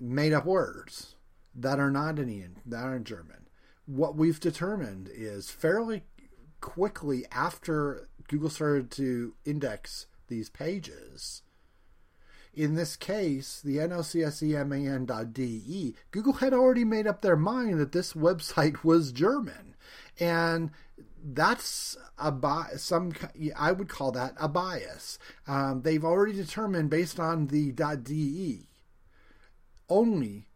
made 0.00 0.32
up 0.32 0.46
words 0.46 1.16
that 1.54 1.78
are 1.78 1.90
not 1.90 2.18
in 2.18 2.56
that 2.64 2.84
are 2.84 2.96
in 2.96 3.04
German. 3.04 3.48
What 3.86 4.16
we've 4.16 4.40
determined 4.40 5.10
is 5.12 5.50
fairly 5.50 6.04
quickly 6.60 7.26
after 7.32 8.08
Google 8.28 8.50
started 8.50 8.90
to 8.92 9.34
index 9.44 10.06
these 10.28 10.48
pages. 10.48 11.42
In 12.52 12.74
this 12.74 12.96
case, 12.96 13.60
the 13.60 13.76
NLCSEMAN.de, 13.76 15.94
Google 16.10 16.32
had 16.34 16.52
already 16.52 16.84
made 16.84 17.06
up 17.06 17.22
their 17.22 17.36
mind 17.36 17.78
that 17.78 17.92
this 17.92 18.12
website 18.12 18.82
was 18.82 19.12
German. 19.12 19.69
And 20.18 20.70
that's 21.22 21.96
a 22.18 22.32
bias. 22.32 22.82
Some 22.82 23.12
I 23.56 23.72
would 23.72 23.88
call 23.88 24.12
that 24.12 24.34
a 24.38 24.48
bias. 24.48 25.18
Um, 25.46 25.82
they've 25.82 26.04
already 26.04 26.32
determined 26.32 26.90
based 26.90 27.20
on 27.20 27.48
the 27.48 27.72
.de 27.72 28.66
only, 29.88 30.46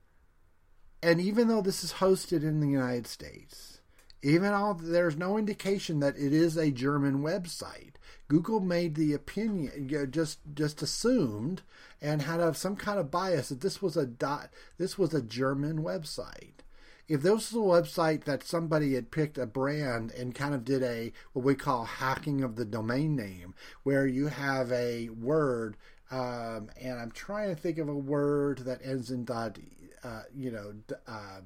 and 1.02 1.20
even 1.20 1.48
though 1.48 1.60
this 1.60 1.82
is 1.82 1.94
hosted 1.94 2.42
in 2.42 2.60
the 2.60 2.68
United 2.68 3.06
States, 3.06 3.80
even 4.22 4.52
all 4.52 4.74
there's 4.74 5.16
no 5.16 5.36
indication 5.36 6.00
that 6.00 6.16
it 6.16 6.32
is 6.32 6.56
a 6.56 6.70
German 6.70 7.22
website. 7.22 7.94
Google 8.28 8.60
made 8.60 8.94
the 8.94 9.12
opinion, 9.12 9.88
you 9.90 9.98
know, 9.98 10.06
just 10.06 10.38
just 10.54 10.82
assumed, 10.82 11.62
and 12.00 12.22
had 12.22 12.40
a, 12.40 12.54
some 12.54 12.76
kind 12.76 12.98
of 12.98 13.10
bias 13.10 13.50
that 13.50 13.60
this 13.60 13.82
was 13.82 13.96
a 13.96 14.06
dot, 14.06 14.50
this 14.78 14.96
was 14.96 15.12
a 15.12 15.20
German 15.20 15.82
website 15.82 16.63
if 17.08 17.23
this 17.23 17.52
was 17.52 17.54
a 17.54 17.56
website 17.56 18.25
that 18.25 18.42
somebody 18.42 18.94
had 18.94 19.11
picked 19.11 19.38
a 19.38 19.46
brand 19.46 20.11
and 20.12 20.34
kind 20.34 20.54
of 20.54 20.64
did 20.64 20.82
a 20.82 21.12
what 21.32 21.44
we 21.44 21.54
call 21.54 21.84
hacking 21.84 22.42
of 22.42 22.56
the 22.56 22.64
domain 22.64 23.14
name, 23.16 23.54
where 23.82 24.06
you 24.06 24.28
have 24.28 24.73
a 24.73 25.08
word, 25.11 25.76
um, 26.11 26.70
and 26.80 26.99
I'm 26.99 27.11
trying 27.11 27.54
to 27.54 27.61
think 27.61 27.78
of 27.78 27.88
a 27.88 27.94
word 27.94 28.58
that 28.61 28.80
ends 28.84 29.11
in 29.11 29.25
dot, 29.25 29.58
uh, 30.02 30.23
you 30.34 30.50
know, 30.50 30.75
uh, 31.06 31.40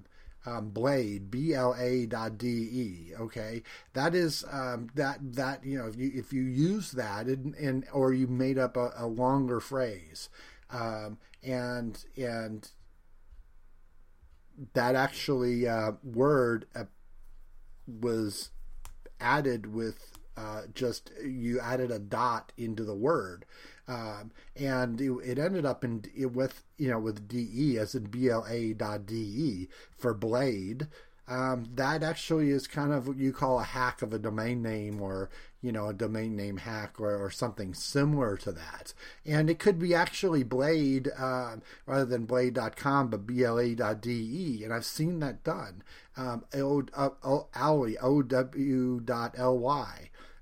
um, 0.47 0.71
blade 0.71 1.31
b 1.31 1.55
l 1.55 1.75
a 1.79 2.07
dot 2.07 2.39
d 2.39 2.47
e. 2.47 3.13
Okay, 3.19 3.63
that 3.93 4.15
is 4.15 4.45
um, 4.51 4.89
that 4.95 5.19
that 5.35 5.65
you 5.65 5.79
know 5.79 5.87
if 5.87 5.97
you 5.97 6.13
if 6.15 6.33
you 6.33 6.43
use 6.43 6.93
that 6.93 7.29
in, 7.29 7.55
in 7.59 7.85
or 7.93 8.13
you 8.13 8.27
made 8.27 8.59
up 8.59 8.77
a, 8.77 8.93
a 8.97 9.07
longer 9.07 9.61
phrase, 9.61 10.29
um, 10.71 11.19
and 11.43 12.05
and 12.17 12.71
that 14.75 14.95
actually 14.95 15.67
uh, 15.67 15.93
word 16.03 16.67
uh, 16.75 16.85
was 17.87 18.51
added 19.21 19.73
with 19.73 20.19
uh, 20.37 20.63
just 20.73 21.11
you 21.25 21.59
added 21.59 21.91
a 21.91 21.99
dot 21.99 22.53
into 22.57 22.85
the 22.85 22.95
word, 22.95 23.45
um, 23.89 24.31
and 24.55 25.01
it, 25.01 25.11
it, 25.25 25.39
ended 25.39 25.67
up 25.67 25.83
in 25.83 26.05
it 26.17 26.33
with 26.33 26.63
you 26.77 26.89
know 26.89 26.99
with 27.01 27.27
de 27.27 27.77
as 27.77 27.95
in 27.95 28.05
bla 28.05 28.43
dot 28.77 29.07
de 29.07 29.69
for 29.97 30.15
blade. 30.15 30.87
Um, 31.29 31.67
that 31.75 32.03
actually 32.03 32.51
is 32.51 32.67
kind 32.67 32.93
of 32.93 33.07
what 33.07 33.19
you 33.19 33.33
call 33.33 33.61
a 33.61 33.65
hack 33.65 34.01
of 34.01 34.13
a 34.13 34.19
domain 34.19 34.63
name 34.63 35.01
or 35.03 35.29
you 35.61 35.73
know, 35.73 35.89
a 35.89 35.95
domain 35.95 36.37
name 36.37 36.59
hack 36.59 37.01
or, 37.01 37.17
or 37.17 37.31
something 37.31 37.75
similar 37.75 38.37
to 38.37 38.53
that. 38.53 38.95
And 39.27 39.51
it 39.51 39.59
could 39.59 39.79
be 39.79 39.93
actually 39.95 40.45
Blade 40.45 41.11
uh, 41.19 41.57
rather 41.85 42.05
than 42.05 42.27
blade.com, 42.27 43.09
but 43.09 43.27
bla.de. 43.27 44.63
And 44.65 44.73
I've 44.73 44.85
seen 44.85 45.19
that 45.21 45.43
done. 45.43 45.83
Um, 46.17 46.45
o, 46.55 46.85
o, 46.97 47.47
O-W.ly. 48.01 48.31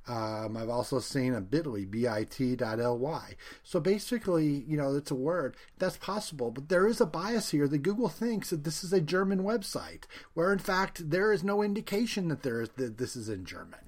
Um, 0.09 0.57
I've 0.57 0.69
also 0.69 1.01
seen 1.01 1.35
a 1.35 1.41
bit.ly, 1.41 1.85
bit.ly. 1.85 3.35
So 3.65 3.81
basically, 3.81 4.47
you 4.47 4.77
know, 4.77 4.95
it's 4.95 5.11
a 5.11 5.17
word. 5.17 5.57
That's 5.79 5.97
possible, 5.97 6.51
but 6.51 6.69
there 6.69 6.87
is 6.87 7.01
a 7.01 7.07
bias 7.07 7.51
here 7.51 7.67
that 7.67 7.79
Google 7.79 8.09
thinks 8.09 8.51
that 8.51 8.65
this 8.65 8.85
is 8.85 8.93
a 8.93 9.01
German 9.01 9.41
website, 9.41 10.05
where 10.35 10.53
in 10.53 10.61
fact 10.61 11.11
there 11.11 11.33
is 11.33 11.43
no 11.43 11.63
indication 11.63 12.29
that 12.29 12.43
there 12.43 12.61
is 12.61 12.71
that 12.77 12.99
this 12.99 13.17
is 13.17 13.29
in 13.29 13.45
German. 13.45 13.81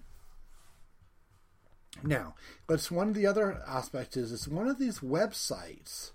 Now, 2.03 2.35
but 2.67 2.81
one 2.91 3.09
of 3.09 3.15
the 3.15 3.27
other 3.27 3.63
aspects 3.67 4.17
is 4.17 4.33
it's 4.33 4.49
one 4.49 4.69
of 4.69 4.79
these 4.79 5.01
websites, 5.01 6.13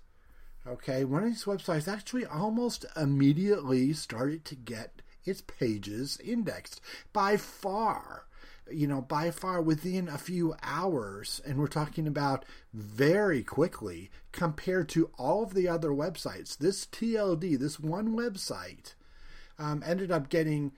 Okay, 0.66 1.04
one 1.04 1.24
of 1.24 1.28
these 1.28 1.44
websites 1.44 1.88
actually 1.88 2.24
almost 2.24 2.86
immediately 2.96 3.92
started 3.92 4.46
to 4.46 4.54
get 4.54 5.02
its 5.26 5.42
pages 5.42 6.18
indexed 6.24 6.80
by 7.12 7.36
far 7.36 8.24
you 8.70 8.86
know, 8.86 9.00
by 9.00 9.30
far 9.30 9.60
within 9.60 10.08
a 10.08 10.18
few 10.18 10.54
hours, 10.62 11.40
and 11.46 11.58
we're 11.58 11.66
talking 11.66 12.06
about 12.06 12.44
very 12.72 13.42
quickly 13.42 14.10
compared 14.32 14.88
to 14.90 15.10
all 15.18 15.42
of 15.42 15.54
the 15.54 15.68
other 15.68 15.90
websites. 15.90 16.56
This 16.56 16.86
TLD, 16.86 17.58
this 17.58 17.78
one 17.78 18.14
website, 18.16 18.94
um, 19.58 19.82
ended 19.86 20.10
up 20.10 20.28
getting 20.28 20.72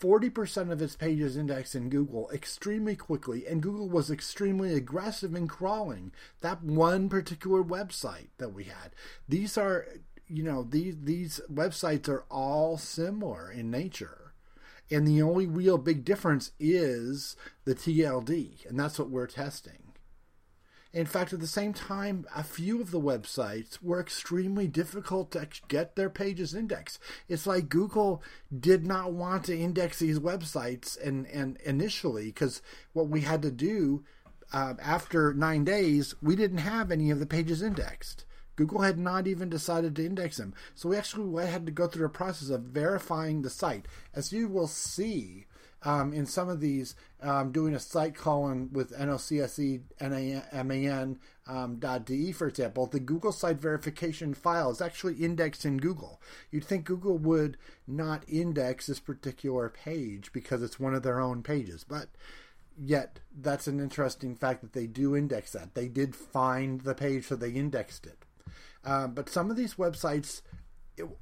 40% 0.00 0.70
of 0.70 0.82
its 0.82 0.96
pages 0.96 1.36
indexed 1.36 1.74
in 1.74 1.88
Google 1.88 2.30
extremely 2.30 2.96
quickly, 2.96 3.46
and 3.46 3.62
Google 3.62 3.88
was 3.88 4.10
extremely 4.10 4.74
aggressive 4.74 5.34
in 5.34 5.48
crawling 5.48 6.12
that 6.40 6.62
one 6.62 7.08
particular 7.08 7.62
website 7.62 8.28
that 8.38 8.52
we 8.52 8.64
had. 8.64 8.94
These 9.28 9.56
are, 9.56 9.86
you 10.26 10.42
know, 10.42 10.62
these 10.62 10.96
these 11.02 11.40
websites 11.52 12.08
are 12.08 12.24
all 12.30 12.76
similar 12.76 13.50
in 13.50 13.70
nature. 13.70 14.23
And 14.90 15.06
the 15.06 15.22
only 15.22 15.46
real 15.46 15.78
big 15.78 16.04
difference 16.04 16.52
is 16.58 17.36
the 17.64 17.74
TLD, 17.74 18.68
and 18.68 18.78
that's 18.78 18.98
what 18.98 19.10
we're 19.10 19.26
testing. 19.26 19.84
In 20.94 21.06
fact, 21.06 21.32
at 21.32 21.40
the 21.40 21.48
same 21.48 21.72
time, 21.72 22.24
a 22.36 22.44
few 22.44 22.80
of 22.80 22.92
the 22.92 23.00
websites 23.00 23.82
were 23.82 23.98
extremely 23.98 24.68
difficult 24.68 25.32
to 25.32 25.48
get 25.66 25.96
their 25.96 26.08
pages 26.08 26.54
indexed. 26.54 27.00
It's 27.28 27.48
like 27.48 27.68
Google 27.68 28.22
did 28.56 28.86
not 28.86 29.12
want 29.12 29.44
to 29.46 29.58
index 29.58 29.98
these 29.98 30.20
websites 30.20 30.96
and, 31.04 31.26
and 31.26 31.56
initially, 31.64 32.26
because 32.26 32.62
what 32.92 33.08
we 33.08 33.22
had 33.22 33.42
to 33.42 33.50
do 33.50 34.04
uh, 34.52 34.74
after 34.80 35.34
nine 35.34 35.64
days, 35.64 36.14
we 36.22 36.36
didn't 36.36 36.58
have 36.58 36.92
any 36.92 37.10
of 37.10 37.18
the 37.18 37.26
pages 37.26 37.60
indexed. 37.60 38.24
Google 38.56 38.82
had 38.82 38.98
not 38.98 39.26
even 39.26 39.48
decided 39.48 39.96
to 39.96 40.06
index 40.06 40.36
them. 40.36 40.54
So 40.74 40.88
we 40.88 40.96
actually 40.96 41.46
had 41.46 41.66
to 41.66 41.72
go 41.72 41.86
through 41.86 42.06
a 42.06 42.10
process 42.10 42.50
of 42.50 42.62
verifying 42.62 43.42
the 43.42 43.50
site. 43.50 43.86
As 44.14 44.32
you 44.32 44.48
will 44.48 44.68
see 44.68 45.46
um, 45.84 46.12
in 46.12 46.24
some 46.26 46.48
of 46.48 46.60
these, 46.60 46.94
um, 47.20 47.52
doing 47.52 47.74
a 47.74 47.80
site 47.80 48.14
colon 48.14 48.70
with 48.72 48.96
NOCSE 48.96 49.82
NAMAN 50.00 51.18
um, 51.46 51.78
.de, 52.04 52.32
for 52.32 52.48
example, 52.48 52.86
the 52.86 53.00
Google 53.00 53.32
site 53.32 53.60
verification 53.60 54.32
file 54.32 54.70
is 54.70 54.80
actually 54.80 55.14
indexed 55.16 55.64
in 55.66 55.76
Google. 55.78 56.20
You'd 56.50 56.64
think 56.64 56.86
Google 56.86 57.18
would 57.18 57.58
not 57.86 58.24
index 58.26 58.86
this 58.86 59.00
particular 59.00 59.68
page 59.68 60.32
because 60.32 60.62
it's 60.62 60.80
one 60.80 60.94
of 60.94 61.02
their 61.02 61.20
own 61.20 61.42
pages, 61.42 61.84
but 61.84 62.08
yet 62.78 63.20
that's 63.38 63.66
an 63.66 63.78
interesting 63.78 64.34
fact 64.34 64.62
that 64.62 64.72
they 64.72 64.86
do 64.86 65.14
index 65.14 65.52
that. 65.52 65.74
They 65.74 65.88
did 65.88 66.16
find 66.16 66.80
the 66.80 66.94
page, 66.94 67.26
so 67.26 67.36
they 67.36 67.50
indexed 67.50 68.06
it. 68.06 68.23
Uh, 68.84 69.06
but 69.06 69.28
some 69.28 69.50
of 69.50 69.56
these 69.56 69.74
websites, 69.74 70.42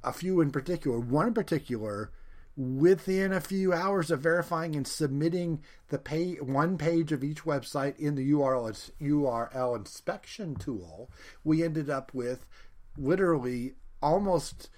a 0.03 0.13
few 0.13 0.41
in 0.41 0.51
particular, 0.51 0.99
one 0.99 1.27
in 1.27 1.33
particular, 1.33 2.11
within 2.55 3.33
a 3.33 3.41
few 3.41 3.73
hours 3.73 4.11
of 4.11 4.19
verifying 4.19 4.75
and 4.75 4.87
submitting 4.87 5.61
the 5.89 5.97
pay 5.97 6.35
one 6.35 6.77
page 6.77 7.11
of 7.11 7.23
each 7.23 7.43
website 7.43 7.97
in 7.97 8.15
the 8.15 8.31
URL 8.31 8.91
URL 9.01 9.75
inspection 9.75 10.55
tool, 10.55 11.09
we 11.43 11.63
ended 11.63 11.89
up 11.89 12.13
with 12.13 12.45
literally 12.97 13.73
almost 14.01 14.69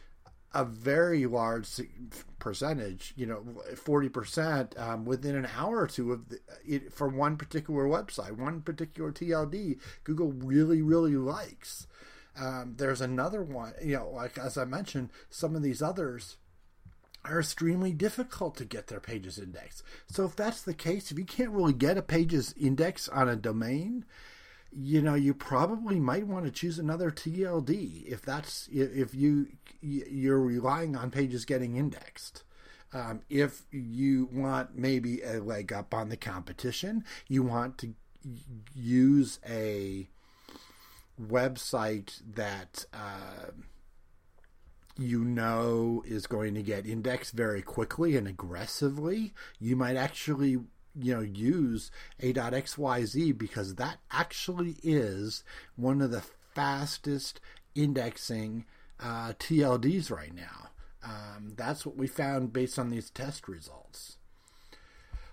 a 0.53 0.63
very 0.63 1.25
large 1.25 1.67
percentage, 2.39 3.13
you 3.17 3.25
know, 3.25 3.43
40% 3.73 4.79
um, 4.79 5.03
within 5.03 5.35
an 5.35 5.49
hour 5.57 5.79
or 5.81 5.87
two 5.87 6.13
of 6.13 6.29
the, 6.29 6.39
it, 6.65 6.93
for 6.93 7.09
one 7.09 7.35
particular 7.35 7.83
website, 7.85 8.31
one 8.31 8.61
particular 8.61 9.11
TLD, 9.11 9.77
Google 10.05 10.31
really, 10.31 10.81
really 10.81 11.17
likes. 11.17 11.87
Um, 12.39 12.75
there's 12.77 13.01
another 13.01 13.43
one, 13.43 13.73
you 13.81 13.95
know, 13.95 14.09
like 14.09 14.37
as 14.37 14.57
I 14.57 14.65
mentioned, 14.65 15.09
some 15.29 15.55
of 15.55 15.63
these 15.63 15.81
others 15.81 16.37
are 17.23 17.39
extremely 17.39 17.91
difficult 17.91 18.55
to 18.57 18.65
get 18.65 18.87
their 18.87 18.99
pages 18.99 19.39
indexed. 19.39 19.83
So 20.07 20.25
if 20.25 20.35
that's 20.35 20.61
the 20.61 20.73
case, 20.73 21.11
if 21.11 21.17
you 21.17 21.25
can't 21.25 21.51
really 21.51 21.73
get 21.73 21.97
a 21.97 22.01
pages 22.01 22.53
index 22.59 23.09
on 23.09 23.29
a 23.29 23.35
domain, 23.35 24.05
you 24.71 25.01
know, 25.01 25.15
you 25.15 25.33
probably 25.33 25.99
might 25.99 26.27
want 26.27 26.45
to 26.45 26.51
choose 26.51 26.77
another 26.77 27.09
TLD 27.09 28.05
if 28.05 28.21
that's 28.21 28.67
if 28.71 29.15
you 29.15 29.47
you're 29.81 30.39
relying 30.39 30.95
on 30.95 31.11
pages 31.11 31.45
getting 31.45 31.77
indexed. 31.77 32.43
Um, 32.93 33.21
if 33.29 33.63
you 33.71 34.29
want 34.31 34.77
maybe 34.77 35.21
a 35.21 35.41
leg 35.41 35.73
up 35.73 35.93
on 35.93 36.09
the 36.09 36.17
competition, 36.17 37.03
you 37.27 37.43
want 37.43 37.77
to 37.79 37.93
use 38.73 39.39
a 39.47 40.09
website 41.21 42.21
that 42.35 42.85
uh, 42.93 43.51
you 44.97 45.23
know 45.23 46.03
is 46.05 46.27
going 46.27 46.53
to 46.55 46.63
get 46.63 46.85
indexed 46.85 47.33
very 47.33 47.61
quickly 47.61 48.15
and 48.15 48.27
aggressively, 48.27 49.33
you 49.59 49.75
might 49.75 49.95
actually 49.95 50.57
you 50.97 51.13
know 51.13 51.21
use 51.21 51.91
a.xyz 52.21 53.37
because 53.37 53.75
that 53.75 53.97
actually 54.11 54.77
is 54.83 55.43
one 55.75 56.01
of 56.01 56.11
the 56.11 56.23
fastest 56.53 57.39
indexing 57.75 58.65
uh, 58.99 59.33
TLDs 59.39 60.09
right 60.09 60.33
now. 60.33 60.69
Um, 61.03 61.53
that's 61.55 61.85
what 61.85 61.97
we 61.97 62.07
found 62.07 62.53
based 62.53 62.79
on 62.79 62.89
these 62.89 63.11
test 63.11 63.47
results 63.47 64.17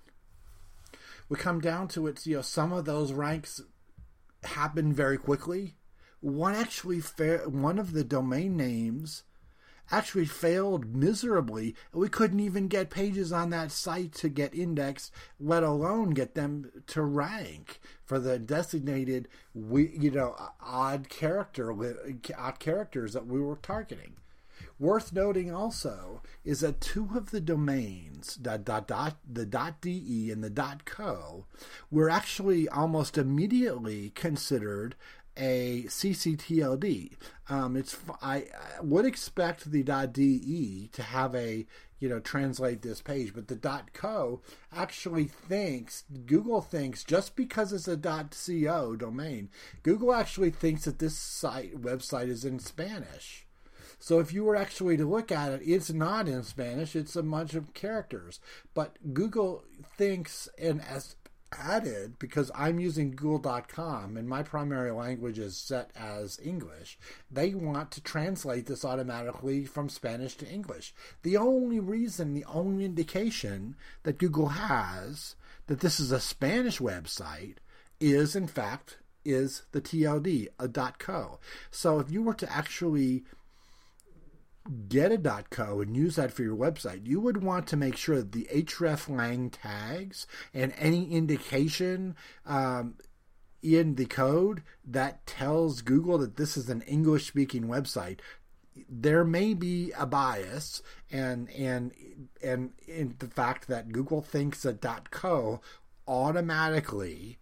We 1.29 1.37
come 1.37 1.61
down 1.61 1.89
to 1.89 2.07
it, 2.07 2.27
you 2.27 2.37
know, 2.37 2.43
some 2.43 2.73
of 2.73 2.85
those 2.85 3.13
ranks 3.13 3.61
happen 4.45 4.93
very 4.93 5.19
quickly. 5.19 5.77
One 6.21 6.55
actually, 6.55 7.01
fa- 7.01 7.49
one 7.49 7.79
of 7.79 7.93
the 7.93 8.05
domain 8.05 8.57
names 8.57 9.25
actually 9.93 10.25
failed 10.25 10.97
miserably. 10.97 11.77
We 11.93 12.09
couldn't 12.09 12.41
even 12.41 12.67
get 12.67 12.91
pages 12.91 13.31
on 13.33 13.51
that 13.51 13.71
site 13.71 14.13
to 14.15 14.29
get 14.29 14.55
indexed, 14.55 15.13
let 15.39 15.63
alone 15.63 16.11
get 16.11 16.35
them 16.35 16.73
to 16.89 17.03
rank 17.03 17.79
for 18.05 18.19
the 18.19 18.39
designated, 18.39 19.29
you 19.55 20.11
know, 20.11 20.35
odd 20.61 21.09
character, 21.09 21.71
odd 22.37 22.59
characters 22.59 23.13
that 23.13 23.27
we 23.27 23.41
were 23.41 23.57
targeting. 23.57 24.15
Worth 24.79 25.13
noting 25.13 25.55
also 25.55 26.23
is 26.45 26.61
that 26.61 26.81
two 26.81 27.11
of 27.15 27.31
the 27.31 27.41
domains, 27.41 28.35
dot, 28.37 28.65
dot, 28.65 28.89
dot, 28.89 29.17
the 29.31 29.47
.de 29.47 30.31
and 30.31 30.43
the 30.43 30.81
.co, 30.85 31.47
were 31.91 32.11
actually 32.11 32.69
almost 32.69 33.17
immediately 33.17 34.11
considered 34.11 34.97
a 35.37 35.85
CCTLD. 35.85 37.13
Um, 37.49 37.77
it's 37.77 37.97
I, 38.21 38.37
I, 38.37 38.81
would 38.83 39.05
expect 39.05 39.71
the 39.71 39.83
.de 39.83 40.89
to 40.93 41.03
have 41.03 41.35
a 41.35 41.67
you 41.99 42.09
know 42.09 42.21
translate 42.21 42.83
this 42.83 43.01
page, 43.01 43.35
but 43.35 43.49
the 43.49 43.83
.co 43.93 44.41
actually 44.75 45.25
thinks 45.25 46.05
Google 46.27 46.61
thinks 46.61 47.05
just 47.05 47.37
because 47.37 47.73
it's 47.73 47.89
a 47.89 47.97
.co 47.97 48.97
domain, 48.97 49.51
Google 49.83 50.15
actually 50.15 50.51
thinks 50.51 50.85
that 50.85 50.99
this 50.99 51.17
site 51.17 51.81
website 51.81 52.29
is 52.29 52.45
in 52.45 52.59
Spanish. 52.59 53.47
So 54.03 54.19
if 54.19 54.33
you 54.33 54.43
were 54.43 54.57
actually 54.57 54.97
to 54.97 55.05
look 55.05 55.31
at 55.31 55.53
it, 55.53 55.61
it's 55.65 55.93
not 55.93 56.27
in 56.27 56.43
Spanish. 56.43 56.97
It's 56.97 57.15
a 57.15 57.23
bunch 57.23 57.55
of 57.55 57.73
characters. 57.73 58.41
But 58.75 59.15
Google 59.15 59.63
thinks, 59.97 60.49
and 60.59 60.83
as 60.83 61.15
added 61.59 62.19
because 62.19 62.51
I'm 62.55 62.81
using 62.81 63.11
Google.com 63.13 64.17
and 64.17 64.29
my 64.29 64.43
primary 64.43 64.91
language 64.91 65.39
is 65.39 65.57
set 65.57 65.91
as 65.97 66.41
English. 66.43 66.99
They 67.31 67.55
want 67.55 67.91
to 67.93 68.03
translate 68.03 68.67
this 68.67 68.85
automatically 68.85 69.65
from 69.65 69.89
Spanish 69.89 70.37
to 70.37 70.49
English. 70.49 70.95
The 71.23 71.37
only 71.37 71.81
reason, 71.81 72.35
the 72.35 72.45
only 72.47 72.85
indication 72.85 73.77
that 74.03 74.19
Google 74.19 74.49
has 74.49 75.37
that 75.67 75.81
this 75.81 76.01
is 76.01 76.13
a 76.13 76.21
Spanish 76.21 76.79
website 76.79 77.57
is, 78.01 78.35
in 78.35 78.47
fact, 78.47 78.99
is 79.25 79.63
the 79.73 79.81
TLD, 79.81 80.49
a 80.59 80.69
.co. 80.99 81.39
So 81.71 82.01
if 82.01 82.11
you 82.11 82.23
were 82.23 82.35
to 82.35 82.53
actually 82.53 83.25
get 84.89 85.13
a 85.13 85.45
.co 85.51 85.81
and 85.81 85.97
use 85.97 86.17
that 86.17 86.33
for 86.33 86.43
your 86.43 86.57
website, 86.57 87.07
you 87.07 87.21
would 87.21 87.43
want 87.43 87.67
to 87.69 87.77
make 87.77 87.97
sure 87.97 88.17
that 88.17 88.33
the 88.33 88.49
hreflang 88.53 89.51
tags 89.51 90.27
and 90.55 90.73
any 90.77 91.13
indication 91.13 92.15
um, 92.47 92.95
in 93.63 93.95
the 93.97 94.07
code 94.07 94.63
that 94.85 95.27
tells 95.27 95.83
Google 95.83 96.19
that 96.19 96.37
this 96.37 96.57
is 96.57 96.69
an 96.69 96.83
English 96.83 97.27
speaking 97.27 97.65
website 97.65 98.19
there 98.89 99.25
may 99.25 99.55
be 99.55 99.93
a 99.99 100.07
bias 100.07 100.83
and 101.11 101.51
and 101.51 101.93
and 102.43 102.73
in 102.87 103.15
the 103.19 103.29
fact 103.29 103.69
that 103.69 103.93
Google 103.93 104.23
thinks 104.23 104.63
that 104.63 105.11
.co 105.11 105.61
automatically 106.09 107.39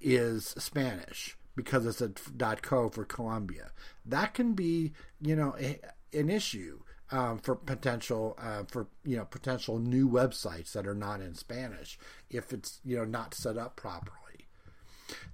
is 0.00 0.54
Spanish 0.58 1.36
because 1.56 1.86
it's 1.86 2.00
a 2.00 2.56
.co 2.56 2.88
for 2.88 3.04
Colombia. 3.04 3.70
That 4.04 4.34
can 4.34 4.54
be, 4.54 4.92
you 5.20 5.36
know, 5.36 5.54
a, 5.58 5.78
an 6.14 6.30
issue 6.30 6.80
um, 7.10 7.38
for 7.38 7.54
potential 7.54 8.36
uh, 8.40 8.64
for 8.66 8.88
you 9.04 9.16
know 9.16 9.24
potential 9.24 9.78
new 9.78 10.08
websites 10.08 10.72
that 10.72 10.86
are 10.86 10.94
not 10.94 11.20
in 11.20 11.34
Spanish 11.34 11.98
if 12.30 12.52
it's 12.52 12.80
you 12.84 12.96
know 12.96 13.04
not 13.04 13.34
set 13.34 13.56
up 13.56 13.76
properly. 13.76 14.48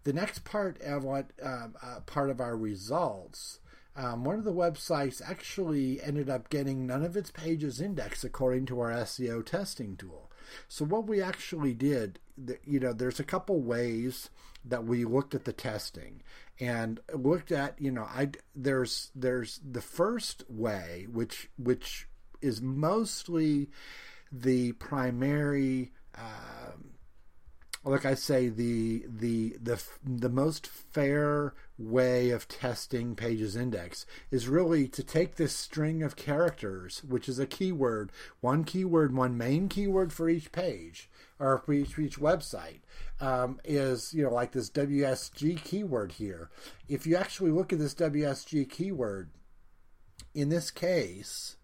The 0.05 0.13
next 0.13 0.45
part 0.45 0.81
of 0.83 1.05
what 1.05 1.31
um, 1.43 1.75
uh, 1.83 2.01
part 2.01 2.31
of 2.31 2.41
our 2.41 2.57
results, 2.57 3.61
um, 3.97 4.25
one 4.25 4.37
of 4.37 4.45
the 4.45 4.53
websites 4.53 5.23
actually 5.25 6.03
ended 6.03 6.29
up 6.29 6.51
getting 6.51 6.87
none 6.87 7.05
of 7.05 7.17
its 7.17 7.31
pages 7.31 7.81
indexed 7.81 8.25
according 8.25 8.67
to 8.67 8.81
our 8.81 8.91
SEO 8.91 9.45
testing 9.45 9.97
tool. 9.97 10.31
So 10.69 10.85
what 10.85 11.07
we 11.07 11.23
actually 11.23 11.75
did, 11.75 12.19
you 12.65 12.81
know, 12.81 12.93
there's 12.93 13.21
a 13.21 13.25
couple 13.25 13.61
ways 13.61 14.31
that 14.65 14.85
we 14.85 15.05
looked 15.05 15.35
at 15.35 15.45
the 15.45 15.53
testing 15.53 16.23
and 16.59 17.01
looked 17.15 17.53
at, 17.53 17.81
you 17.81 17.91
know, 17.91 18.05
I 18.05 18.31
there's 18.55 19.11
there's 19.15 19.61
the 19.69 19.81
first 19.81 20.45
way 20.49 21.07
which 21.11 21.49
which 21.57 22.09
is 22.41 22.61
mostly 22.61 23.71
the 24.31 24.73
primary. 24.73 25.93
Um, 26.17 26.91
like 27.85 28.05
I 28.05 28.15
say, 28.15 28.49
the 28.49 29.07
the 29.09 29.57
the 29.63 29.83
the 30.05 30.29
most 30.29 30.67
fair 30.67 31.55
way 31.81 32.31
of 32.31 32.47
testing 32.47 33.17
pages 33.17 33.57
index 33.57 34.05
is 34.31 34.49
really 34.49 34.87
to 34.87 35.03
take 35.03 35.37
this 35.37 35.55
string 35.55 36.03
of 36.03 36.17
characters, 36.17 37.03
which 37.09 37.29
is 37.29 37.39
a 37.39 37.47
keyword, 37.47 38.13
one 38.41 38.65
keyword, 38.65 39.15
one 39.15 39.37
main 39.37 39.69
keyword 39.69 40.13
for 40.13 40.29
each 40.29 40.53
page 40.53 41.11
or 41.39 41.59
for 41.59 41.73
each, 41.73 41.95
for 41.95 42.03
each 42.03 42.19
website, 42.19 42.81
um, 43.21 43.59
is 43.65 44.13
you 44.13 44.23
know 44.23 44.33
like 44.33 44.53
this 44.53 44.71
WSG 44.71 45.63
keyword 45.65 46.13
here. 46.13 46.51
If 46.89 47.07
you 47.07 47.17
actually 47.17 47.51
look 47.51 47.73
at 47.73 47.79
this 47.79 47.95
WSG 47.95 48.69
keyword, 48.69 49.31
in 50.35 50.51
this 50.51 50.71
case, 50.71 51.57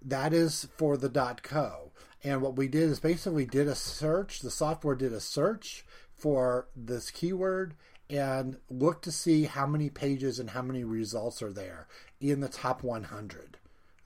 that 0.00 0.32
is 0.32 0.68
for 0.76 0.96
the 0.96 1.10
.co. 1.42 1.90
And 2.24 2.40
what 2.40 2.56
we 2.56 2.68
did 2.68 2.84
is 2.84 3.00
basically 3.00 3.46
did 3.46 3.66
a 3.66 3.74
search. 3.74 4.40
The 4.40 4.50
software 4.50 4.94
did 4.94 5.12
a 5.12 5.20
search 5.20 5.84
for 6.14 6.68
this 6.76 7.10
keyword 7.10 7.74
and 8.12 8.58
look 8.68 9.00
to 9.02 9.10
see 9.10 9.44
how 9.44 9.66
many 9.66 9.88
pages 9.88 10.38
and 10.38 10.50
how 10.50 10.62
many 10.62 10.84
results 10.84 11.42
are 11.42 11.52
there 11.52 11.88
in 12.20 12.40
the 12.40 12.48
top 12.48 12.82
100. 12.82 13.56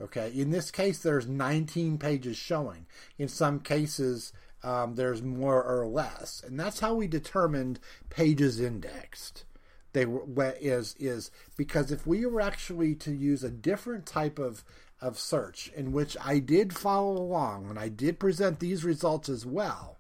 Okay, 0.01 0.31
in 0.35 0.51
this 0.51 0.71
case, 0.71 0.99
there's 0.99 1.27
19 1.27 1.99
pages 1.99 2.37
showing. 2.37 2.87
In 3.19 3.29
some 3.29 3.61
cases, 3.61 4.33
um, 4.63 4.95
there's 4.95 5.23
more 5.23 5.63
or 5.63 5.87
less, 5.87 6.43
and 6.47 6.59
that's 6.59 6.81
how 6.81 6.95
we 6.95 7.09
determined 7.09 7.81
pages 8.09 8.61
indexed. 8.61 9.45
They 9.93 10.05
were 10.05 10.55
is 10.61 10.95
is 10.99 11.31
because 11.57 11.91
if 11.91 12.07
we 12.07 12.27
were 12.27 12.43
actually 12.43 12.95
to 12.97 13.13
use 13.13 13.43
a 13.43 13.51
different 13.51 14.05
type 14.05 14.39
of 14.39 14.63
of 15.01 15.19
search 15.19 15.71
in 15.75 15.93
which 15.93 16.17
I 16.23 16.39
did 16.39 16.77
follow 16.77 17.17
along 17.17 17.69
and 17.69 17.79
I 17.79 17.89
did 17.89 18.19
present 18.19 18.61
these 18.61 18.85
results 18.85 19.29
as 19.29 19.45
well. 19.45 19.99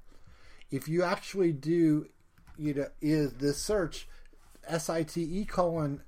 If 0.71 0.89
you 0.89 1.03
actually 1.03 1.53
do, 1.53 2.07
you 2.59 2.75
know, 2.75 2.89
is 3.01 3.33
this 3.35 3.59
search 3.59 4.09
site 4.79 5.17
colon 5.49 6.03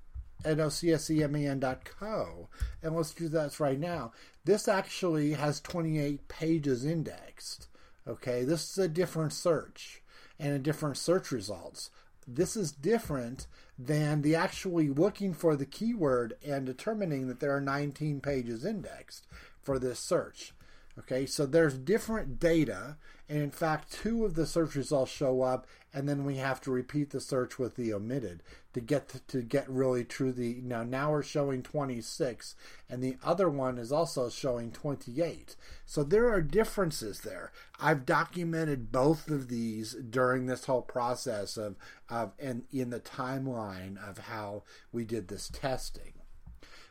n-o-c-s-e-m-e-n 0.44 1.58
dot 1.60 1.84
co. 1.84 2.48
And 2.82 2.94
let's 2.94 3.12
do 3.12 3.28
that 3.28 3.58
right 3.58 3.78
now. 3.78 4.12
This 4.44 4.68
actually 4.68 5.32
has 5.32 5.60
28 5.60 6.28
pages 6.28 6.84
indexed 6.84 7.68
okay? 8.08 8.42
This 8.42 8.70
is 8.70 8.78
a 8.78 8.88
different 8.88 9.32
search 9.32 10.02
and 10.38 10.52
a 10.52 10.58
different 10.58 10.96
search 10.96 11.30
results. 11.30 11.90
This 12.26 12.56
is 12.56 12.72
different 12.72 13.46
than 13.78 14.22
the 14.22 14.34
actually 14.34 14.88
looking 14.88 15.34
for 15.34 15.54
the 15.54 15.66
keyword 15.66 16.34
and 16.44 16.66
determining 16.66 17.28
that 17.28 17.40
there 17.40 17.54
are 17.54 17.60
19 17.60 18.20
pages 18.20 18.64
indexed 18.64 19.26
for 19.62 19.78
this 19.78 20.00
search. 20.00 20.52
Okay, 20.98 21.26
so 21.26 21.46
there's 21.46 21.78
different 21.78 22.40
data, 22.40 22.96
and 23.28 23.40
in 23.40 23.50
fact, 23.52 23.92
two 23.92 24.24
of 24.24 24.34
the 24.34 24.46
search 24.46 24.74
results 24.74 25.12
show 25.12 25.42
up, 25.42 25.66
and 25.94 26.08
then 26.08 26.24
we 26.24 26.38
have 26.38 26.60
to 26.62 26.72
repeat 26.72 27.10
the 27.10 27.20
search 27.20 27.56
with 27.56 27.76
the 27.76 27.92
omitted 27.92 28.42
to 28.72 28.80
get 28.80 29.08
to, 29.10 29.20
to 29.28 29.42
get 29.42 29.68
really 29.68 30.04
true. 30.04 30.32
The 30.32 30.60
now 30.62 30.82
now 30.82 31.12
we're 31.12 31.22
showing 31.22 31.62
26, 31.62 32.56
and 32.90 33.02
the 33.02 33.16
other 33.22 33.48
one 33.48 33.78
is 33.78 33.92
also 33.92 34.28
showing 34.28 34.72
28. 34.72 35.54
So 35.86 36.02
there 36.02 36.28
are 36.30 36.42
differences 36.42 37.20
there. 37.20 37.52
I've 37.80 38.04
documented 38.04 38.90
both 38.90 39.28
of 39.28 39.48
these 39.48 39.92
during 39.92 40.46
this 40.46 40.64
whole 40.64 40.82
process 40.82 41.56
of 41.56 41.76
of 42.08 42.32
and 42.40 42.64
in 42.72 42.90
the 42.90 43.00
timeline 43.00 43.96
of 43.98 44.18
how 44.18 44.64
we 44.90 45.04
did 45.04 45.28
this 45.28 45.48
testing. 45.48 46.14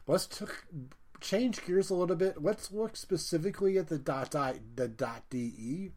Let's 0.08 0.28
t- 0.28 0.46
change 1.22 1.66
gears 1.66 1.90
a 1.90 1.96
little 1.96 2.16
bit. 2.16 2.42
Let's 2.42 2.72
look 2.72 2.96
specifically 2.96 3.78
at 3.78 3.88
the 3.88 3.98
dot 3.98 4.36
I, 4.36 4.60
the 4.76 4.88
dot 4.88 5.24
de, 5.30 5.92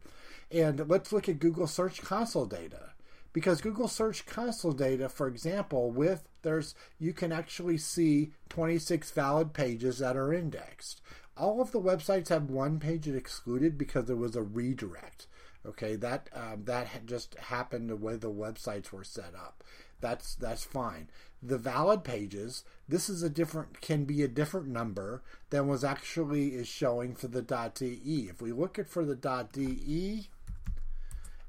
and 0.51 0.87
let's 0.89 1.11
look 1.11 1.29
at 1.29 1.39
Google 1.39 1.67
Search 1.67 2.01
Console 2.01 2.45
data. 2.45 2.89
Because 3.33 3.61
Google 3.61 3.87
Search 3.87 4.25
Console 4.25 4.73
data, 4.73 5.07
for 5.07 5.27
example, 5.27 5.89
with 5.89 6.27
there's 6.41 6.75
you 6.99 7.13
can 7.13 7.31
actually 7.31 7.77
see 7.77 8.33
26 8.49 9.11
valid 9.11 9.53
pages 9.53 9.99
that 9.99 10.17
are 10.17 10.33
indexed. 10.33 11.01
All 11.37 11.61
of 11.61 11.71
the 11.71 11.79
websites 11.79 12.27
have 12.27 12.49
one 12.49 12.79
page 12.79 13.07
excluded 13.07 13.77
because 13.77 14.05
there 14.05 14.17
was 14.17 14.35
a 14.35 14.41
redirect. 14.41 15.27
Okay, 15.65 15.95
that 15.97 16.29
um, 16.33 16.63
that 16.65 17.05
just 17.05 17.35
happened 17.35 17.89
the 17.89 17.95
way 17.95 18.15
the 18.15 18.31
websites 18.31 18.91
were 18.91 19.03
set 19.03 19.33
up. 19.35 19.63
That's 20.01 20.35
that's 20.35 20.63
fine. 20.63 21.09
The 21.43 21.57
valid 21.57 22.03
pages, 22.03 22.63
this 22.87 23.09
is 23.09 23.23
a 23.23 23.29
different 23.29 23.81
can 23.81 24.05
be 24.05 24.21
a 24.21 24.27
different 24.27 24.67
number 24.67 25.23
than 25.49 25.67
was 25.67 25.83
actually 25.83 26.49
is 26.49 26.67
showing 26.67 27.15
for 27.15 27.27
the 27.27 27.41
.de. 27.41 28.27
If 28.29 28.41
we 28.41 28.51
look 28.51 28.77
at 28.77 28.87
for 28.87 29.03
the 29.03 29.15
.de 29.15 30.29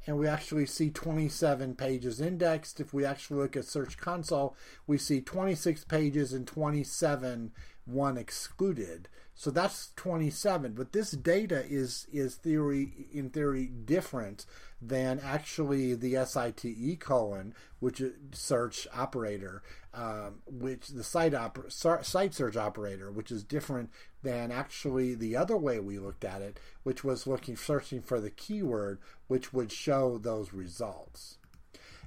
and 0.06 0.18
we 0.18 0.26
actually 0.26 0.66
see 0.66 0.90
27 0.90 1.74
pages 1.74 2.20
indexed, 2.20 2.80
if 2.80 2.94
we 2.94 3.04
actually 3.04 3.42
look 3.42 3.56
at 3.56 3.66
Search 3.66 3.98
Console, 3.98 4.56
we 4.86 4.96
see 4.98 5.20
26 5.20 5.84
pages 5.84 6.32
and 6.32 6.46
27 6.46 7.52
one 7.84 8.16
excluded. 8.16 9.08
So 9.34 9.50
that's 9.50 9.92
27. 9.96 10.72
But 10.72 10.92
this 10.92 11.10
data 11.12 11.64
is 11.68 12.06
is 12.12 12.36
theory 12.36 13.08
in 13.12 13.30
theory 13.30 13.66
different 13.66 14.46
than 14.80 15.20
actually 15.20 15.94
the 15.94 16.24
SITE 16.24 16.98
colon, 17.00 17.54
which 17.80 18.00
is 18.00 18.12
search 18.32 18.86
operator, 18.94 19.62
um, 19.94 20.40
which 20.46 20.88
the 20.88 21.04
site 21.04 21.32
oper- 21.32 21.70
site 22.04 22.34
search 22.34 22.56
operator, 22.56 23.10
which 23.10 23.30
is 23.30 23.44
different 23.44 23.90
than 24.22 24.50
actually 24.50 25.14
the 25.14 25.36
other 25.36 25.56
way 25.56 25.78
we 25.78 25.98
looked 25.98 26.24
at 26.24 26.40
it, 26.42 26.58
which 26.82 27.04
was 27.04 27.26
looking 27.26 27.56
searching 27.56 28.00
for 28.00 28.20
the 28.20 28.30
keyword, 28.30 28.98
which 29.26 29.52
would 29.52 29.70
show 29.70 30.18
those 30.18 30.52
results. 30.52 31.38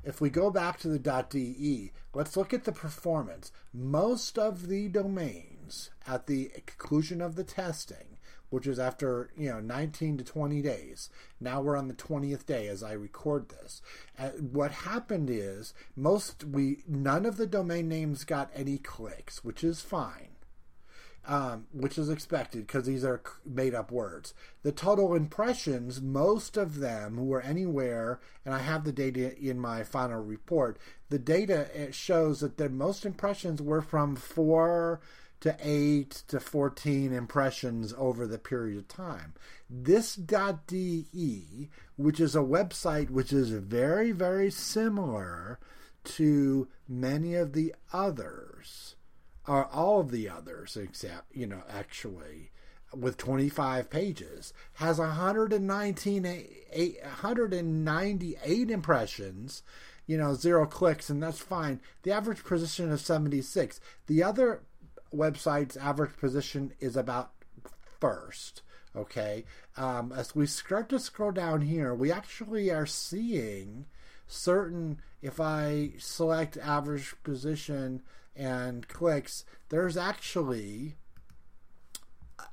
If 0.04 0.21
we 0.21 0.30
go 0.30 0.52
back 0.52 0.80
to 0.80 0.88
the 0.88 1.00
.de, 1.00 1.91
let's 2.13 2.38
look 2.38 2.54
at 2.54 2.63
the 2.63 2.71
performance. 2.71 3.52
Most 3.74 4.38
of 4.38 4.67
the 4.67 4.88
domains 4.88 5.89
at 6.08 6.28
the 6.28 6.52
conclusion 6.67 7.21
of 7.21 7.36
the 7.36 7.43
testing, 7.43 8.14
which 8.56 8.65
is 8.65 8.80
after 8.80 9.30
you 9.38 9.50
know 9.50 9.60
19 9.60 10.18
to 10.18 10.24
20 10.24 10.62
days. 10.62 11.10
Now 11.41 11.60
we're 11.60 11.76
on 11.76 11.89
the 11.89 11.94
20th 11.94 12.46
day 12.46 12.68
as 12.68 12.82
I 12.82 12.94
record 12.94 13.50
this. 13.50 13.82
Uh, 14.18 14.30
what 14.30 14.72
happened 14.72 15.30
is 15.30 15.74
most 15.94 16.46
we 16.46 16.78
none 16.88 17.26
of 17.26 17.36
the 17.36 17.48
domain 17.48 17.89
names 17.89 18.24
got 18.24 18.50
any 18.56 18.78
clicks, 18.78 19.44
which 19.44 19.62
is 19.62 19.82
fine 19.82 20.36
um, 21.28 21.65
which 21.74 21.98
is 21.98 22.10
expected 22.10 22.68
because 22.68 22.86
these 22.86 23.04
are 23.04 23.22
made 23.46 23.74
up 23.74 23.91
words. 23.91 24.34
The 24.63 24.72
total 24.72 25.15
impressions, 25.15 26.02
most 26.02 26.56
of 26.56 26.80
them 26.80 27.28
were 27.28 27.41
anywhere, 27.41 28.20
and 28.46 28.54
I 28.54 28.60
have 28.60 28.84
the 28.84 28.91
data 28.91 29.38
in 29.38 29.60
my 29.60 29.84
final 29.84 30.22
report, 30.22 30.78
the 31.10 31.20
data 31.20 31.91
shows 31.91 32.39
that 32.41 32.58
the 32.58 32.70
most 32.70 33.06
impressions 33.06 33.62
were 33.62 33.82
from 33.82 34.15
four 34.15 35.02
to 35.41 35.56
8 35.60 36.10
to 36.28 36.39
14 36.39 37.13
impressions 37.13 37.93
over 37.98 38.26
the 38.26 38.38
period 38.38 38.78
of 38.78 38.88
time. 38.88 39.34
This 39.69 40.15
.de, 40.15 41.69
which 41.98 42.19
is 42.19 42.36
a 42.36 42.39
website 42.39 43.10
which 43.10 43.34
is 43.34 43.50
very, 43.50 44.12
very 44.12 44.52
similar 44.52 45.60
to 46.04 46.67
many 46.88 47.36
of 47.36 47.54
the 47.54 47.74
others, 47.91 48.95
or 49.48 49.65
all 49.65 50.00
of 50.00 50.12
the 50.12 50.30
others, 50.30 50.78
except 50.78 51.36
you 51.36 51.48
know, 51.48 51.63
actually, 51.69 52.52
with 52.93 53.17
25 53.17 53.89
pages, 53.89 54.54
has 54.74 55.00
119, 55.00 56.24
198 56.24 58.71
impressions, 58.71 59.63
you 60.08 60.17
know, 60.17 60.36
zero 60.36 60.65
clicks, 60.65 61.10
and 61.10 61.21
that's 61.21 61.39
fine. 61.39 61.82
The 62.04 62.12
average 62.12 62.43
position 62.43 62.91
is 62.91 63.02
76. 63.02 63.80
The 64.08 64.24
other 64.24 64.62
website's 65.15 65.78
average 65.78 66.17
position 66.17 66.73
is 66.80 66.95
about 66.95 67.32
first. 67.99 68.62
Okay, 68.95 69.43
um, 69.75 70.13
as 70.13 70.36
we 70.36 70.45
start 70.45 70.88
to 70.89 70.99
scroll 70.99 71.32
down 71.32 71.62
here, 71.62 71.93
we 71.93 72.12
actually 72.12 72.71
are 72.71 72.86
seeing 72.86 73.86
certain. 74.28 75.01
If 75.21 75.39
I 75.39 75.93
select 75.97 76.58
average 76.58 77.15
position 77.23 78.01
and 78.36 78.88
clicks, 78.88 79.43
there's 79.69 79.97
actually 79.97 80.95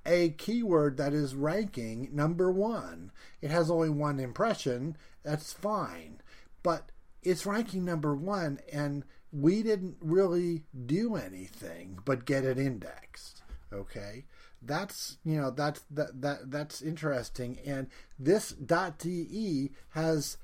a 0.04 0.30
keyword 0.30 0.96
that 0.96 1.12
is 1.12 1.34
ranking 1.34 2.08
number 2.12 2.50
one. 2.50 3.12
It 3.40 3.50
has 3.50 3.70
only 3.70 3.90
one 3.90 4.18
impression. 4.18 4.96
That's 5.22 5.52
fine, 5.52 6.20
but 6.62 6.90
it's 7.22 7.46
ranking 7.46 7.84
number 7.84 8.14
one, 8.14 8.58
and 8.72 9.04
we 9.32 9.62
didn't 9.62 9.96
really 10.00 10.64
do 10.86 11.16
anything 11.16 11.98
but 12.04 12.24
get 12.26 12.44
it 12.44 12.58
indexed. 12.58 13.42
Okay, 13.72 14.24
that's 14.60 15.18
you 15.24 15.40
know 15.40 15.50
that's 15.50 15.80
that, 15.90 16.20
that 16.20 16.50
that's 16.50 16.82
interesting, 16.82 17.58
and 17.64 17.88
this 18.18 18.50
.de 18.50 19.70
has 19.90 20.36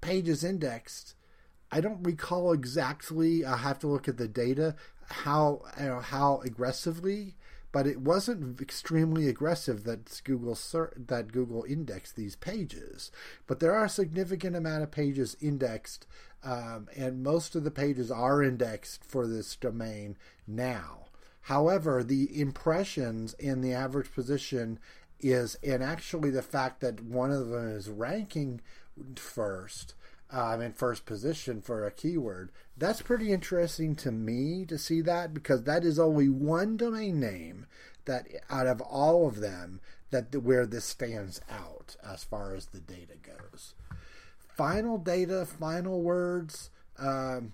pages 0.00 0.44
indexed. 0.44 1.14
I 1.72 1.80
don't 1.80 2.02
recall 2.04 2.52
exactly. 2.52 3.44
I 3.44 3.56
have 3.56 3.80
to 3.80 3.88
look 3.88 4.06
at 4.06 4.18
the 4.18 4.28
data 4.28 4.76
how 5.08 5.62
you 5.78 5.86
know, 5.86 6.00
how 6.00 6.40
aggressively 6.44 7.36
but 7.76 7.86
it 7.86 8.00
wasn't 8.00 8.58
extremely 8.58 9.28
aggressive 9.28 9.84
that 9.84 10.22
Google 10.24 10.56
that 10.96 11.30
Google 11.30 11.62
indexed 11.68 12.16
these 12.16 12.34
pages. 12.34 13.10
But 13.46 13.60
there 13.60 13.74
are 13.74 13.84
a 13.84 13.90
significant 13.90 14.56
amount 14.56 14.82
of 14.82 14.90
pages 14.90 15.36
indexed, 15.42 16.06
um, 16.46 16.88
and 16.96 17.24
most 17.24 17.56
of 17.56 17.64
the 17.64 17.72
pages 17.72 18.08
are 18.10 18.40
indexed 18.40 19.04
for 19.04 19.26
this 19.26 19.56
domain 19.56 20.16
now. 20.46 21.06
However, 21.42 22.04
the 22.04 22.40
impressions 22.40 23.34
in 23.34 23.62
the 23.62 23.72
average 23.72 24.12
position 24.14 24.78
is, 25.18 25.56
and 25.64 25.82
actually 25.82 26.30
the 26.30 26.42
fact 26.42 26.80
that 26.80 27.02
one 27.02 27.32
of 27.32 27.48
them 27.48 27.68
is 27.68 27.90
ranking 27.90 28.60
first 29.16 29.94
um, 30.30 30.60
in 30.60 30.72
first 30.72 31.04
position 31.04 31.60
for 31.60 31.84
a 31.84 31.90
keyword. 31.90 32.52
That's 32.76 33.02
pretty 33.02 33.32
interesting 33.32 33.96
to 33.96 34.12
me 34.12 34.64
to 34.66 34.78
see 34.78 35.00
that 35.00 35.34
because 35.34 35.64
that 35.64 35.84
is 35.84 35.98
only 35.98 36.28
one 36.28 36.76
domain 36.76 37.18
name 37.18 37.66
that 38.04 38.28
out 38.48 38.68
of 38.68 38.80
all 38.80 39.26
of 39.26 39.40
them 39.40 39.80
that 40.10 40.34
where 40.42 40.66
this 40.66 40.84
stands 40.84 41.40
out 41.50 41.96
as 42.04 42.22
far 42.22 42.54
as 42.54 42.66
the 42.66 42.80
data 42.80 43.14
goes. 43.20 43.74
Final 44.56 44.96
data, 44.96 45.44
final 45.44 46.00
words. 46.00 46.70
Um, 46.98 47.52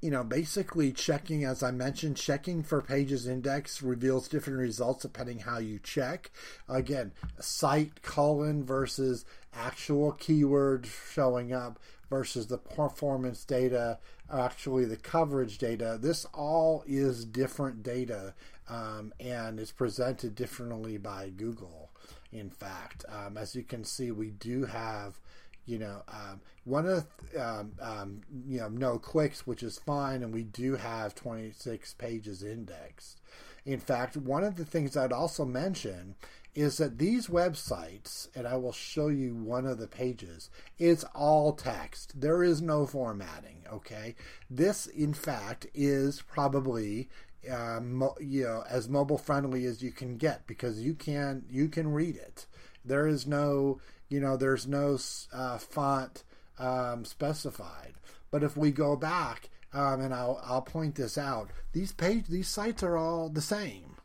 you 0.00 0.10
know, 0.10 0.22
basically 0.22 0.92
checking, 0.92 1.44
as 1.44 1.62
I 1.62 1.72
mentioned, 1.72 2.16
checking 2.16 2.62
for 2.62 2.80
pages 2.80 3.26
index 3.26 3.82
reveals 3.82 4.28
different 4.28 4.60
results 4.60 5.02
depending 5.02 5.40
how 5.40 5.58
you 5.58 5.80
check. 5.80 6.30
Again, 6.68 7.12
site 7.40 8.02
colon 8.02 8.64
versus 8.64 9.24
actual 9.52 10.12
keywords 10.12 10.88
showing 11.12 11.52
up 11.52 11.80
versus 12.08 12.46
the 12.46 12.58
performance 12.58 13.44
data, 13.44 13.98
actually 14.32 14.84
the 14.84 14.96
coverage 14.96 15.58
data. 15.58 15.98
This 16.00 16.26
all 16.26 16.84
is 16.86 17.24
different 17.24 17.82
data 17.82 18.34
um, 18.68 19.12
and 19.18 19.58
is 19.58 19.72
presented 19.72 20.36
differently 20.36 20.96
by 20.96 21.30
Google. 21.30 21.90
In 22.30 22.50
fact, 22.50 23.04
um, 23.08 23.36
as 23.36 23.56
you 23.56 23.64
can 23.64 23.84
see, 23.84 24.10
we 24.10 24.30
do 24.30 24.64
have 24.64 25.18
you 25.68 25.78
know, 25.78 26.02
um, 26.08 26.40
one 26.64 26.86
of 26.86 27.06
um, 27.38 27.72
um, 27.80 28.20
you 28.46 28.58
know 28.58 28.68
no 28.68 28.98
clicks, 28.98 29.46
which 29.46 29.62
is 29.62 29.78
fine, 29.78 30.22
and 30.22 30.32
we 30.32 30.42
do 30.42 30.76
have 30.76 31.14
26 31.14 31.94
pages 31.94 32.42
indexed. 32.42 33.20
In 33.66 33.78
fact, 33.78 34.16
one 34.16 34.44
of 34.44 34.56
the 34.56 34.64
things 34.64 34.96
I'd 34.96 35.12
also 35.12 35.44
mention 35.44 36.14
is 36.54 36.78
that 36.78 36.98
these 36.98 37.28
websites, 37.28 38.28
and 38.34 38.48
I 38.48 38.56
will 38.56 38.72
show 38.72 39.08
you 39.08 39.34
one 39.34 39.66
of 39.66 39.78
the 39.78 39.86
pages, 39.86 40.50
it's 40.78 41.04
all 41.14 41.52
text. 41.52 42.20
There 42.20 42.42
is 42.42 42.62
no 42.62 42.86
formatting. 42.86 43.64
Okay, 43.70 44.14
this 44.48 44.86
in 44.86 45.12
fact 45.12 45.66
is 45.74 46.22
probably 46.22 47.10
uh, 47.50 47.80
mo- 47.82 48.16
you 48.20 48.44
know 48.44 48.64
as 48.68 48.88
mobile 48.88 49.18
friendly 49.18 49.66
as 49.66 49.82
you 49.82 49.90
can 49.92 50.16
get 50.16 50.46
because 50.46 50.80
you 50.80 50.94
can 50.94 51.44
you 51.50 51.68
can 51.68 51.92
read 51.92 52.16
it. 52.16 52.46
There 52.84 53.06
is 53.06 53.26
no 53.26 53.80
you 54.08 54.20
know, 54.20 54.36
there's 54.36 54.66
no 54.66 54.98
uh, 55.32 55.58
font 55.58 56.24
um, 56.58 57.04
specified. 57.04 57.94
But 58.30 58.42
if 58.42 58.56
we 58.56 58.70
go 58.70 58.96
back, 58.96 59.50
um, 59.72 60.00
and 60.00 60.14
I'll, 60.14 60.40
I'll 60.44 60.62
point 60.62 60.94
this 60.94 61.18
out, 61.18 61.50
these 61.72 61.92
page 61.92 62.26
these 62.28 62.48
sites 62.48 62.82
are 62.82 62.96
all 62.96 63.28
the 63.28 63.42
same. 63.42 63.96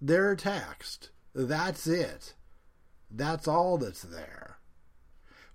They're 0.00 0.36
text. 0.36 1.10
That's 1.34 1.86
it. 1.86 2.34
That's 3.10 3.46
all 3.46 3.78
that's 3.78 4.02
there. 4.02 4.58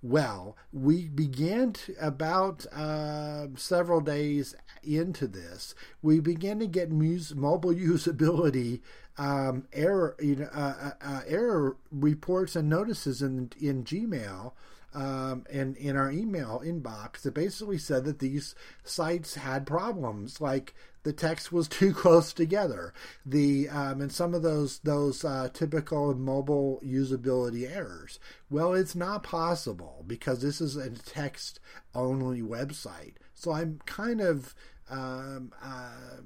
Well, 0.03 0.57
we 0.73 1.07
began 1.07 1.73
to, 1.73 1.93
about 1.99 2.65
uh, 2.73 3.47
several 3.55 4.01
days 4.01 4.55
into 4.83 5.27
this. 5.27 5.75
We 6.01 6.19
began 6.19 6.57
to 6.59 6.67
get 6.67 6.91
mobile 6.91 7.73
usability 7.73 8.81
um, 9.17 9.67
error 9.73 10.15
you 10.19 10.37
know, 10.37 10.49
uh, 10.53 10.73
uh, 10.81 10.91
uh, 11.01 11.21
error 11.27 11.77
reports 11.91 12.55
and 12.55 12.69
notices 12.69 13.21
in 13.21 13.51
in 13.59 13.83
Gmail 13.83 14.53
um, 14.93 15.45
and 15.49 15.77
in 15.77 15.95
our 15.95 16.11
email 16.11 16.61
inbox 16.65 17.21
that 17.21 17.33
basically 17.33 17.77
said 17.77 18.03
that 18.05 18.19
these 18.19 18.55
sites 18.83 19.35
had 19.35 19.65
problems, 19.65 20.41
like 20.41 20.73
the 21.03 21.13
text 21.13 21.51
was 21.51 21.67
too 21.69 21.93
close 21.93 22.33
together. 22.33 22.93
The 23.25 23.69
um, 23.69 24.01
and 24.01 24.11
some 24.11 24.33
of 24.33 24.41
those 24.41 24.79
those 24.79 25.23
uh, 25.23 25.49
typical 25.53 26.13
mobile 26.13 26.81
usability 26.85 27.69
errors. 27.69 28.19
Well, 28.49 28.73
it's 28.73 28.95
not 28.95 29.23
possible 29.23 30.03
because 30.05 30.41
this 30.41 30.59
is 30.59 30.75
a 30.75 30.89
text 30.89 31.59
only 31.95 32.41
website. 32.41 33.13
So 33.33 33.51
I'm 33.51 33.79
kind 33.85 34.21
of 34.21 34.53
um, 34.89 35.53
uh, 35.63 36.21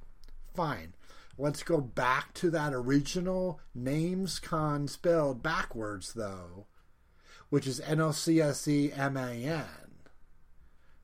Fine. 0.55 0.93
Let's 1.39 1.61
go 1.61 1.79
back 1.79 2.33
to 2.35 2.49
that 2.49 2.73
original 2.73 3.59
NamesCon 3.77 4.89
spelled 4.89 5.43
backwards 5.43 6.13
though, 6.13 6.65
which 7.49 7.67
is 7.67 7.79
N 7.81 8.01
O 8.01 8.11
C 8.11 8.41
S 8.41 8.67
E 8.67 8.91
M 8.91 9.15
A 9.15 9.31
N. 9.31 9.65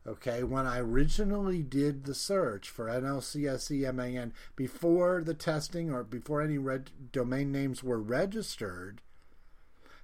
Okay, 0.06 0.44
when 0.44 0.66
I 0.66 0.80
originally 0.80 1.62
did 1.62 2.06
the 2.06 2.16
search 2.16 2.70
for 2.70 2.90
N 2.90 3.06
O 3.06 3.20
C 3.20 3.48
S 3.48 3.70
E 3.70 3.86
M 3.86 4.00
A 4.00 4.18
N 4.18 4.34
before 4.56 5.22
the 5.24 5.36
testing 5.36 5.92
or 5.92 6.04
before 6.04 6.42
any 6.42 6.58
red 6.58 6.90
domain 7.12 7.52
names 7.52 7.84
were 7.84 8.02
registered, 8.02 9.02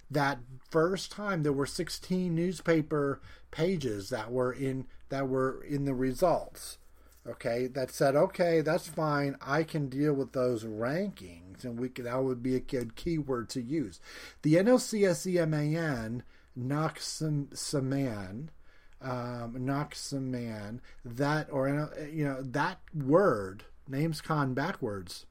that 0.08 0.38
first 0.70 1.10
time 1.10 1.42
there 1.42 1.52
were 1.52 1.66
16 1.66 2.32
newspaper 2.32 3.20
pages 3.50 4.10
that 4.10 4.30
were 4.30 4.52
in 4.52 4.86
that 5.08 5.28
were 5.28 5.60
in 5.64 5.86
the 5.86 5.94
results 5.94 6.78
okay 7.26 7.66
that 7.66 7.90
said 7.90 8.16
okay 8.16 8.60
that's 8.60 8.88
fine. 8.88 9.36
I 9.40 9.62
can 9.62 9.88
deal 9.88 10.14
with 10.14 10.32
those 10.32 10.64
rankings 10.64 11.64
and 11.64 11.78
we 11.78 11.88
could 11.88 12.06
that 12.06 12.22
would 12.22 12.42
be 12.42 12.56
a 12.56 12.60
good 12.60 12.96
keyword 12.96 13.48
to 13.50 13.60
use. 13.60 14.00
The 14.42 14.54
nlcscman 14.54 16.22
noxaman 16.58 18.48
um, 19.02 19.56
noxaman 19.58 20.80
that 21.04 21.48
or 21.50 21.90
you 22.10 22.24
know 22.24 22.42
that 22.42 22.80
word 22.94 23.64
NamesCon 23.90 24.54
backwards 24.54 25.26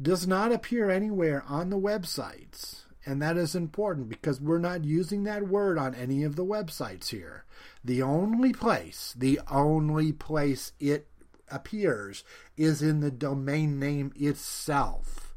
does 0.00 0.26
not 0.26 0.52
appear 0.52 0.90
anywhere 0.90 1.42
on 1.48 1.70
the 1.70 1.78
websites. 1.78 2.82
And 3.04 3.22
that 3.22 3.36
is 3.36 3.54
important 3.54 4.08
because 4.08 4.40
we're 4.40 4.58
not 4.58 4.84
using 4.84 5.24
that 5.24 5.46
word 5.46 5.78
on 5.78 5.94
any 5.94 6.24
of 6.24 6.34
the 6.34 6.44
websites 6.44 7.08
here. 7.08 7.44
The 7.86 8.02
only 8.02 8.52
place, 8.52 9.14
the 9.16 9.38
only 9.48 10.12
place 10.12 10.72
it 10.80 11.06
appears 11.48 12.24
is 12.56 12.82
in 12.82 12.98
the 12.98 13.12
domain 13.12 13.78
name 13.78 14.12
itself. 14.16 15.36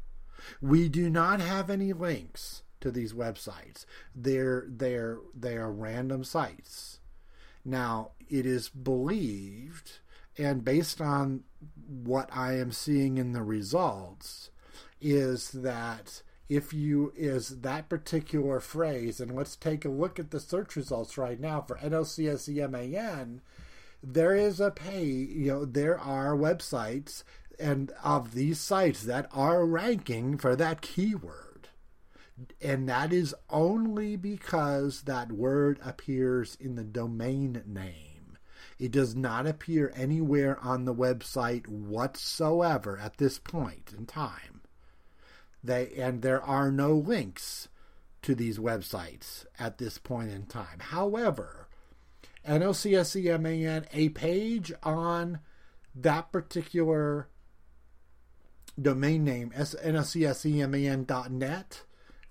We 0.60 0.88
do 0.88 1.08
not 1.08 1.40
have 1.40 1.70
any 1.70 1.92
links 1.92 2.64
to 2.80 2.90
these 2.90 3.12
websites. 3.12 3.86
They're 4.16 4.64
they're 4.66 5.18
they 5.32 5.58
are 5.58 5.70
random 5.70 6.24
sites. 6.24 6.98
Now, 7.64 8.12
it 8.28 8.46
is 8.46 8.68
believed 8.68 10.00
and 10.36 10.64
based 10.64 11.00
on 11.00 11.44
what 11.86 12.30
I 12.32 12.58
am 12.58 12.72
seeing 12.72 13.16
in 13.16 13.32
the 13.32 13.44
results 13.44 14.50
is 15.00 15.52
that 15.52 16.22
if 16.50 16.74
you 16.74 17.12
is 17.16 17.60
that 17.60 17.88
particular 17.88 18.58
phrase, 18.58 19.20
and 19.20 19.36
let's 19.36 19.54
take 19.54 19.84
a 19.84 19.88
look 19.88 20.18
at 20.18 20.32
the 20.32 20.40
search 20.40 20.74
results 20.74 21.16
right 21.16 21.38
now 21.38 21.60
for 21.60 21.76
NOCSEMAN, 21.76 23.38
there 24.02 24.34
is 24.34 24.58
a 24.60 24.72
pay, 24.72 25.04
you 25.04 25.46
know, 25.46 25.64
there 25.64 25.98
are 25.98 26.34
websites 26.36 27.22
and 27.60 27.92
of 28.02 28.34
these 28.34 28.58
sites 28.58 29.04
that 29.04 29.28
are 29.32 29.64
ranking 29.64 30.36
for 30.36 30.56
that 30.56 30.80
keyword. 30.80 31.68
And 32.60 32.88
that 32.88 33.12
is 33.12 33.32
only 33.48 34.16
because 34.16 35.02
that 35.02 35.30
word 35.30 35.78
appears 35.84 36.56
in 36.58 36.74
the 36.74 36.82
domain 36.82 37.62
name. 37.64 38.38
It 38.76 38.90
does 38.90 39.14
not 39.14 39.46
appear 39.46 39.92
anywhere 39.94 40.58
on 40.60 40.84
the 40.84 40.94
website 40.94 41.68
whatsoever 41.68 42.98
at 42.98 43.18
this 43.18 43.38
point 43.38 43.92
in 43.96 44.06
time. 44.06 44.59
They 45.62 45.90
and 45.96 46.22
there 46.22 46.42
are 46.42 46.70
no 46.70 46.94
links 46.94 47.68
to 48.22 48.34
these 48.34 48.58
websites 48.58 49.44
at 49.58 49.76
this 49.78 49.98
point 49.98 50.30
in 50.30 50.46
time. 50.46 50.78
However, 50.80 51.68
NOCSEMAN, 52.46 53.86
a 53.92 54.08
page 54.10 54.72
on 54.82 55.40
that 55.94 56.32
particular 56.32 57.28
domain 58.80 59.24
name, 59.24 59.52
NOCSEMAN.net, 59.56 61.82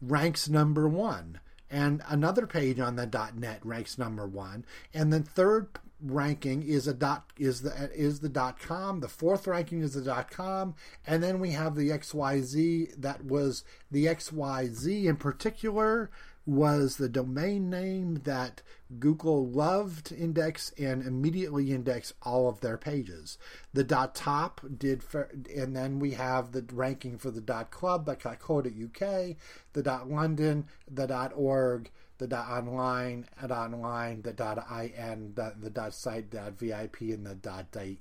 ranks 0.01 0.49
number 0.49 0.87
one. 0.87 1.39
And 1.71 2.01
another 2.07 2.47
page 2.47 2.79
on 2.79 2.95
the 2.95 3.05
.net 3.35 3.63
ranks 3.63 3.99
number 3.99 4.25
one. 4.25 4.65
And 4.93 5.11
then 5.13 5.23
third 5.23 5.67
ranking 6.01 6.63
is 6.63 6.87
a 6.87 6.93
dot 6.93 7.31
is 7.37 7.61
the 7.61 7.89
is 7.93 8.19
the 8.19 8.29
dot 8.29 8.59
com. 8.59 8.99
The 8.99 9.07
fourth 9.07 9.47
ranking 9.47 9.81
is 9.81 9.93
the 9.93 10.01
dot 10.01 10.31
com, 10.31 10.75
and 11.05 11.21
then 11.21 11.39
we 11.39 11.51
have 11.51 11.75
the 11.75 11.89
XYZ. 11.89 13.01
That 13.01 13.25
was 13.25 13.63
the 13.91 14.05
XYZ 14.05 15.05
in 15.05 15.17
particular 15.17 16.09
was 16.49 16.97
the 16.97 17.09
domain 17.09 17.69
name 17.69 18.21
that 18.23 18.63
Google 18.97 19.47
loved 19.47 20.07
to 20.07 20.17
index 20.17 20.73
and 20.79 21.05
immediately 21.05 21.71
index 21.71 22.13
all 22.23 22.49
of 22.49 22.61
their 22.61 22.77
pages. 22.77 23.37
The 23.73 23.83
dot 23.83 24.15
top 24.15 24.61
did, 24.77 25.03
for, 25.03 25.29
and 25.55 25.75
then 25.75 25.99
we 25.99 26.11
have 26.11 26.51
the 26.51 26.65
ranking 26.73 27.19
for 27.19 27.29
the 27.29 27.41
dot 27.41 27.69
club, 27.69 28.05
the 28.05 28.15
dot 28.15 28.39
UK, 28.41 29.35
the 29.73 29.83
dot 29.83 30.09
London, 30.09 30.65
the 30.89 31.05
dot 31.05 31.33
org, 31.35 31.91
the 32.19 32.27
dot 32.27 32.49
online 32.49 33.25
at 33.41 33.49
online, 33.49 34.21
the 34.21 34.33
dot 34.33 34.67
in, 34.69 35.33
the, 35.35 35.53
the 35.59 35.69
dot 35.69 35.93
site 35.93 36.29
dot 36.29 36.59
VIP, 36.59 37.01
and 37.01 37.25
the 37.25 37.35
dot 37.35 37.71
de 37.71 37.97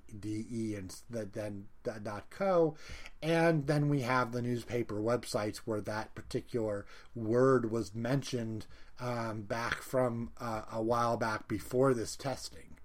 and 0.77 0.95
the 1.09 1.25
then 1.25 1.67
the 1.85 1.95
dot 2.03 2.29
co, 2.29 2.77
and 3.23 3.67
then 3.67 3.89
we 3.89 4.03
have 4.03 4.33
the 4.33 4.43
newspaper 4.43 4.97
websites 4.97 5.59
where 5.59 5.81
that 5.81 6.15
particular 6.15 6.85
word 7.15 7.71
was 7.71 7.95
mentioned 7.95 8.67
um, 9.01 9.43
back 9.43 9.83
from 9.83 10.33
uh, 10.41 10.63
a 10.73 10.83
while 10.83 11.17
back 11.17 11.47
before 11.49 11.95
this 11.95 12.17
testing. 12.17 12.77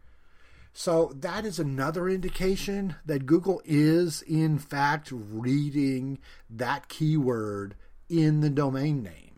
So 0.72 1.14
that 1.16 1.46
is 1.46 1.60
another 1.60 2.08
indication 2.10 2.96
that 3.06 3.26
Google 3.26 3.62
is 3.66 4.22
in 4.24 4.60
fact 4.60 5.10
reading 5.12 6.20
that 6.50 6.90
keyword 6.90 7.76
in 8.08 8.42
the 8.42 8.50
domain 8.50 9.02
name. 9.02 9.33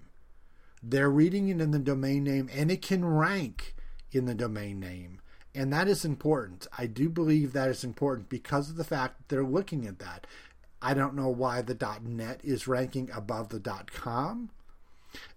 They're 0.88 1.10
reading 1.10 1.50
it 1.50 1.60
in 1.60 1.72
the 1.72 1.80
domain 1.80 2.24
name 2.24 2.48
and 2.54 2.70
it 2.70 2.84
can 2.84 3.04
rank 3.04 3.74
in 4.12 4.26
the 4.26 4.36
domain 4.36 4.80
name. 4.80 5.20
And 5.56 5.74
that 5.74 5.88
is 5.88 6.06
important. 6.06 6.68
I 6.78 6.86
do 6.86 7.10
believe 7.10 7.54
that 7.54 7.70
is 7.70 7.84
important 7.84 8.30
because 8.30 8.70
of 8.70 8.76
the 8.76 8.84
fact 8.84 9.18
that 9.18 9.30
they're 9.30 9.44
looking 9.44 9.88
at 9.88 10.00
that. 10.00 10.28
I 10.82 10.94
don't 10.94 11.16
know 11.16 11.30
why 11.30 11.64
the 11.64 12.00
.net 12.04 12.42
is 12.44 12.68
ranking 12.68 13.10
above 13.12 13.50
the 13.50 13.60
.com. 13.94 14.52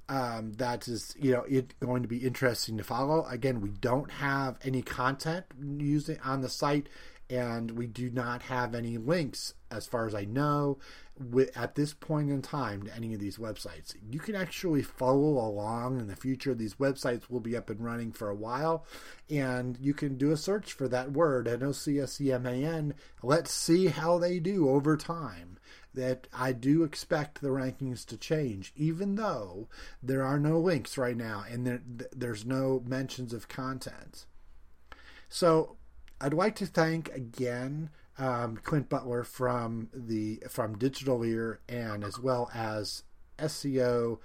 Um, 0.09 0.53
that 0.55 0.87
is, 0.89 1.15
you 1.19 1.33
know, 1.33 1.45
it 1.49 1.79
going 1.81 2.03
to 2.03 2.09
be 2.09 2.19
interesting 2.19 2.77
to 2.77 2.85
follow. 2.85 3.25
Again, 3.27 3.61
we 3.61 3.71
don't 3.71 4.11
have 4.11 4.59
any 4.65 4.83
content 4.83 5.47
using 5.59 6.19
on 6.21 6.41
the 6.41 6.49
site, 6.49 6.89
and 7.31 7.71
we 7.71 7.87
do 7.87 8.11
not 8.11 8.43
have 8.43 8.75
any 8.75 8.99
links, 8.99 9.55
as 9.71 9.87
far 9.87 10.07
as 10.07 10.15
I 10.15 10.25
know, 10.25 10.79
with, 11.21 11.57
at 11.57 11.75
this 11.75 11.95
point 11.95 12.31
in 12.31 12.43
time 12.43 12.83
to 12.85 12.95
any 12.95 13.15
of 13.15 13.21
these 13.21 13.39
websites. 13.39 13.95
You 14.11 14.19
can 14.19 14.35
actually 14.35 14.83
follow 14.83 15.39
along 15.39 16.01
in 16.01 16.07
the 16.07 16.17
future. 16.17 16.55
These 16.55 16.75
websites 16.75 17.29
will 17.29 17.41
be 17.41 17.57
up 17.57 17.71
and 17.71 17.85
running 17.85 18.13
for 18.13 18.29
a 18.29 18.35
while, 18.35 18.85
and 19.31 19.77
you 19.81 19.95
can 19.95 20.17
do 20.17 20.31
a 20.31 20.37
search 20.37 20.73
for 20.73 20.89
that 20.89 21.13
word, 21.13 21.49
N-O-C-S-E-M-A-N. 21.49 22.95
Let's 23.23 23.53
see 23.53 23.87
how 23.87 24.19
they 24.19 24.39
do 24.39 24.69
over 24.69 24.97
time. 24.97 25.59
That 25.95 26.29
I 26.33 26.53
do 26.53 26.85
expect 26.85 27.41
the 27.41 27.49
rankings 27.49 28.07
to 28.07 28.17
change, 28.17 28.73
even 28.77 29.17
though 29.17 29.69
there 30.01 30.23
are 30.23 30.39
no 30.39 30.61
links 30.61 30.97
right 30.97 31.17
now 31.17 31.45
and 31.51 31.67
there, 31.67 31.83
there's 32.15 32.45
no 32.45 32.85
mentions 32.87 33.33
of 33.33 33.49
content. 33.49 34.27
So 35.29 35.77
I'd 36.21 36.35
like 36.35 36.55
to 36.57 36.67
thank 36.67 37.09
again 37.11 37.91
um, 38.19 38.57
Clint 38.57 38.89
Butler 38.89 39.25
from 39.25 39.89
the 39.95 40.43
from 40.49 40.77
Digitaleer 40.77 41.59
and 41.69 42.05
as 42.05 42.19
well 42.19 42.51
as 42.55 43.05
SEO 43.39 44.19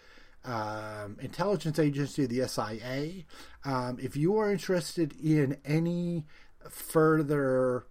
um, 0.46 1.18
intelligence 1.22 1.80
agency, 1.80 2.26
the 2.26 2.48
SIA. 2.48 3.24
Um, 3.64 3.98
if 4.02 4.16
you 4.18 4.38
are 4.38 4.52
interested 4.52 5.14
in 5.22 5.58
any 5.64 6.26
further 6.70 7.86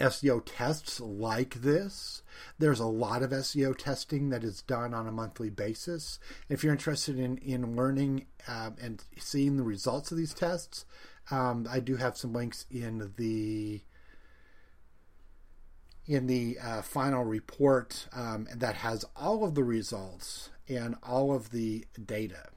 SEO 0.00 0.42
tests 0.44 0.98
like 0.98 1.56
this. 1.56 2.22
There's 2.58 2.80
a 2.80 2.86
lot 2.86 3.22
of 3.22 3.30
SEO 3.30 3.76
testing 3.76 4.30
that 4.30 4.42
is 4.42 4.62
done 4.62 4.94
on 4.94 5.06
a 5.06 5.12
monthly 5.12 5.50
basis. 5.50 6.18
If 6.48 6.64
you're 6.64 6.72
interested 6.72 7.18
in, 7.18 7.36
in 7.38 7.76
learning 7.76 8.26
um, 8.48 8.76
and 8.80 9.04
seeing 9.18 9.56
the 9.56 9.62
results 9.62 10.10
of 10.10 10.16
these 10.16 10.32
tests, 10.32 10.86
um, 11.30 11.66
I 11.70 11.80
do 11.80 11.96
have 11.96 12.16
some 12.16 12.32
links 12.32 12.64
in 12.70 13.12
the 13.18 13.82
in 16.10 16.26
the 16.26 16.58
uh, 16.60 16.82
final 16.82 17.24
report 17.24 18.06
um, 18.12 18.46
that 18.52 18.74
has 18.74 19.04
all 19.14 19.44
of 19.44 19.54
the 19.54 19.62
results 19.62 20.50
and 20.68 20.96
all 21.04 21.32
of 21.32 21.52
the 21.52 21.86
data. 22.04 22.48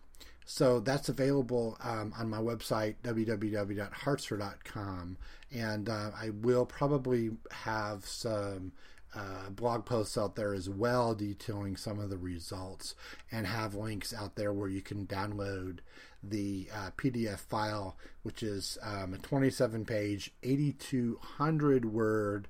So 0.44 0.80
that's 0.80 1.08
available 1.08 1.78
um, 1.84 2.16
on 2.18 2.32
my 2.32 2.40
website, 2.40 2.96
www.hartzer.com. 3.04 5.18
And 5.52 5.88
uh, 5.88 6.10
I 6.20 6.32
will 6.32 6.66
probably 6.66 7.30
have 7.52 8.08
some 8.08 8.72
uh, 9.16 9.52
blog 9.52 9.86
posts 9.86 10.18
out 10.18 10.36
there 10.36 10.56
as 10.56 10.68
well 10.68 11.14
detailing 11.14 11.78
some 11.78 12.00
of 12.00 12.10
the 12.10 12.18
results 12.18 12.96
and 13.32 13.46
have 13.46 13.76
links 13.76 14.16
out 14.16 14.36
there 14.36 14.52
where 14.52 14.70
you 14.70 14.82
can 14.82 15.06
download 15.06 15.78
the 16.24 16.70
uh, 16.74 16.90
PDF 16.98 17.38
file, 17.38 17.98
which 18.24 18.42
is 18.42 18.80
um, 18.82 19.14
a 19.14 19.20
27 19.20 19.86
page, 19.86 20.32
8,200 20.42 21.86
word 21.86 22.48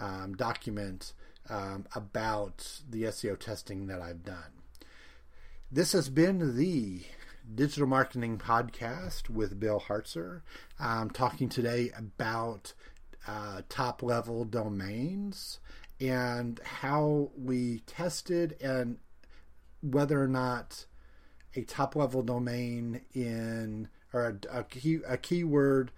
um, 0.00 0.34
document 0.34 1.12
um, 1.48 1.86
about 1.94 2.80
the 2.88 3.04
SEO 3.04 3.38
testing 3.38 3.86
that 3.86 4.00
I've 4.00 4.24
done. 4.24 4.62
This 5.70 5.92
has 5.92 6.08
been 6.08 6.56
the 6.56 7.02
Digital 7.54 7.86
Marketing 7.86 8.38
Podcast 8.38 9.28
with 9.28 9.58
Bill 9.58 9.80
Hartzer. 9.80 10.42
I'm 10.78 11.10
talking 11.10 11.48
today 11.48 11.90
about 11.96 12.72
uh, 13.26 13.62
top 13.68 14.02
level 14.02 14.44
domains 14.44 15.60
and 16.00 16.60
how 16.64 17.30
we 17.36 17.80
tested 17.86 18.56
and 18.60 18.98
whether 19.80 20.22
or 20.22 20.28
not 20.28 20.86
a 21.54 21.62
top 21.62 21.96
level 21.96 22.22
domain 22.22 23.02
in 23.14 23.88
or 24.12 24.26
a, 24.26 24.58
a, 24.58 24.64
key, 24.64 24.98
a 25.06 25.16
keyword 25.16 25.90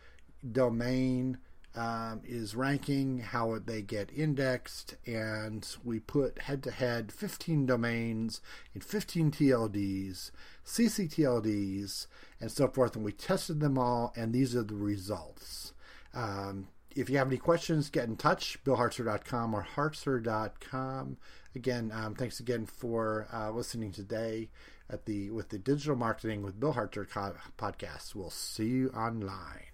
domain 0.51 1.39
um, 1.77 2.21
is 2.25 2.55
ranking, 2.55 3.19
how 3.19 3.59
they 3.65 3.83
get 3.83 4.11
indexed, 4.15 4.97
and 5.07 5.67
we 5.83 5.99
put 5.99 6.43
head 6.43 6.63
to 6.65 6.71
head 6.71 7.13
15 7.13 7.67
domains 7.67 8.41
in 8.75 8.81
15 8.81 9.33
TLDs, 9.33 10.31
CCTLDs, 10.65 12.07
and 12.41 12.51
so 12.53 12.69
forth, 12.69 12.95
and 12.95 13.05
we 13.05 13.13
tested 13.13 13.61
them 13.61 13.77
all, 13.77 14.13
and 14.17 14.33
these 14.33 14.55
are 14.55 14.63
the 14.63 14.75
results. 14.75 15.73
Um, 16.15 16.69
if 16.95 17.11
you 17.11 17.19
have 17.19 17.27
any 17.27 17.39
questions, 17.39 17.91
get 17.91 18.09
in 18.09 18.17
touch, 18.17 18.63
billhartzer.com 18.65 19.55
or 19.55 19.67
hartzer.com. 19.75 21.17
Again, 21.57 21.93
um, 21.93 22.15
thanks 22.15 22.39
again 22.39 22.67
for 22.67 23.27
uh, 23.33 23.51
listening 23.51 23.91
today 23.91 24.49
at 24.89 25.07
the 25.07 25.31
with 25.31 25.49
the 25.49 25.59
Digital 25.59 25.97
Marketing 25.97 26.43
with 26.43 26.61
Bill 26.61 26.75
Hartzer 26.75 27.07
podcast. 27.59 28.15
We'll 28.15 28.31
see 28.31 28.67
you 28.67 28.91
online. 28.91 29.74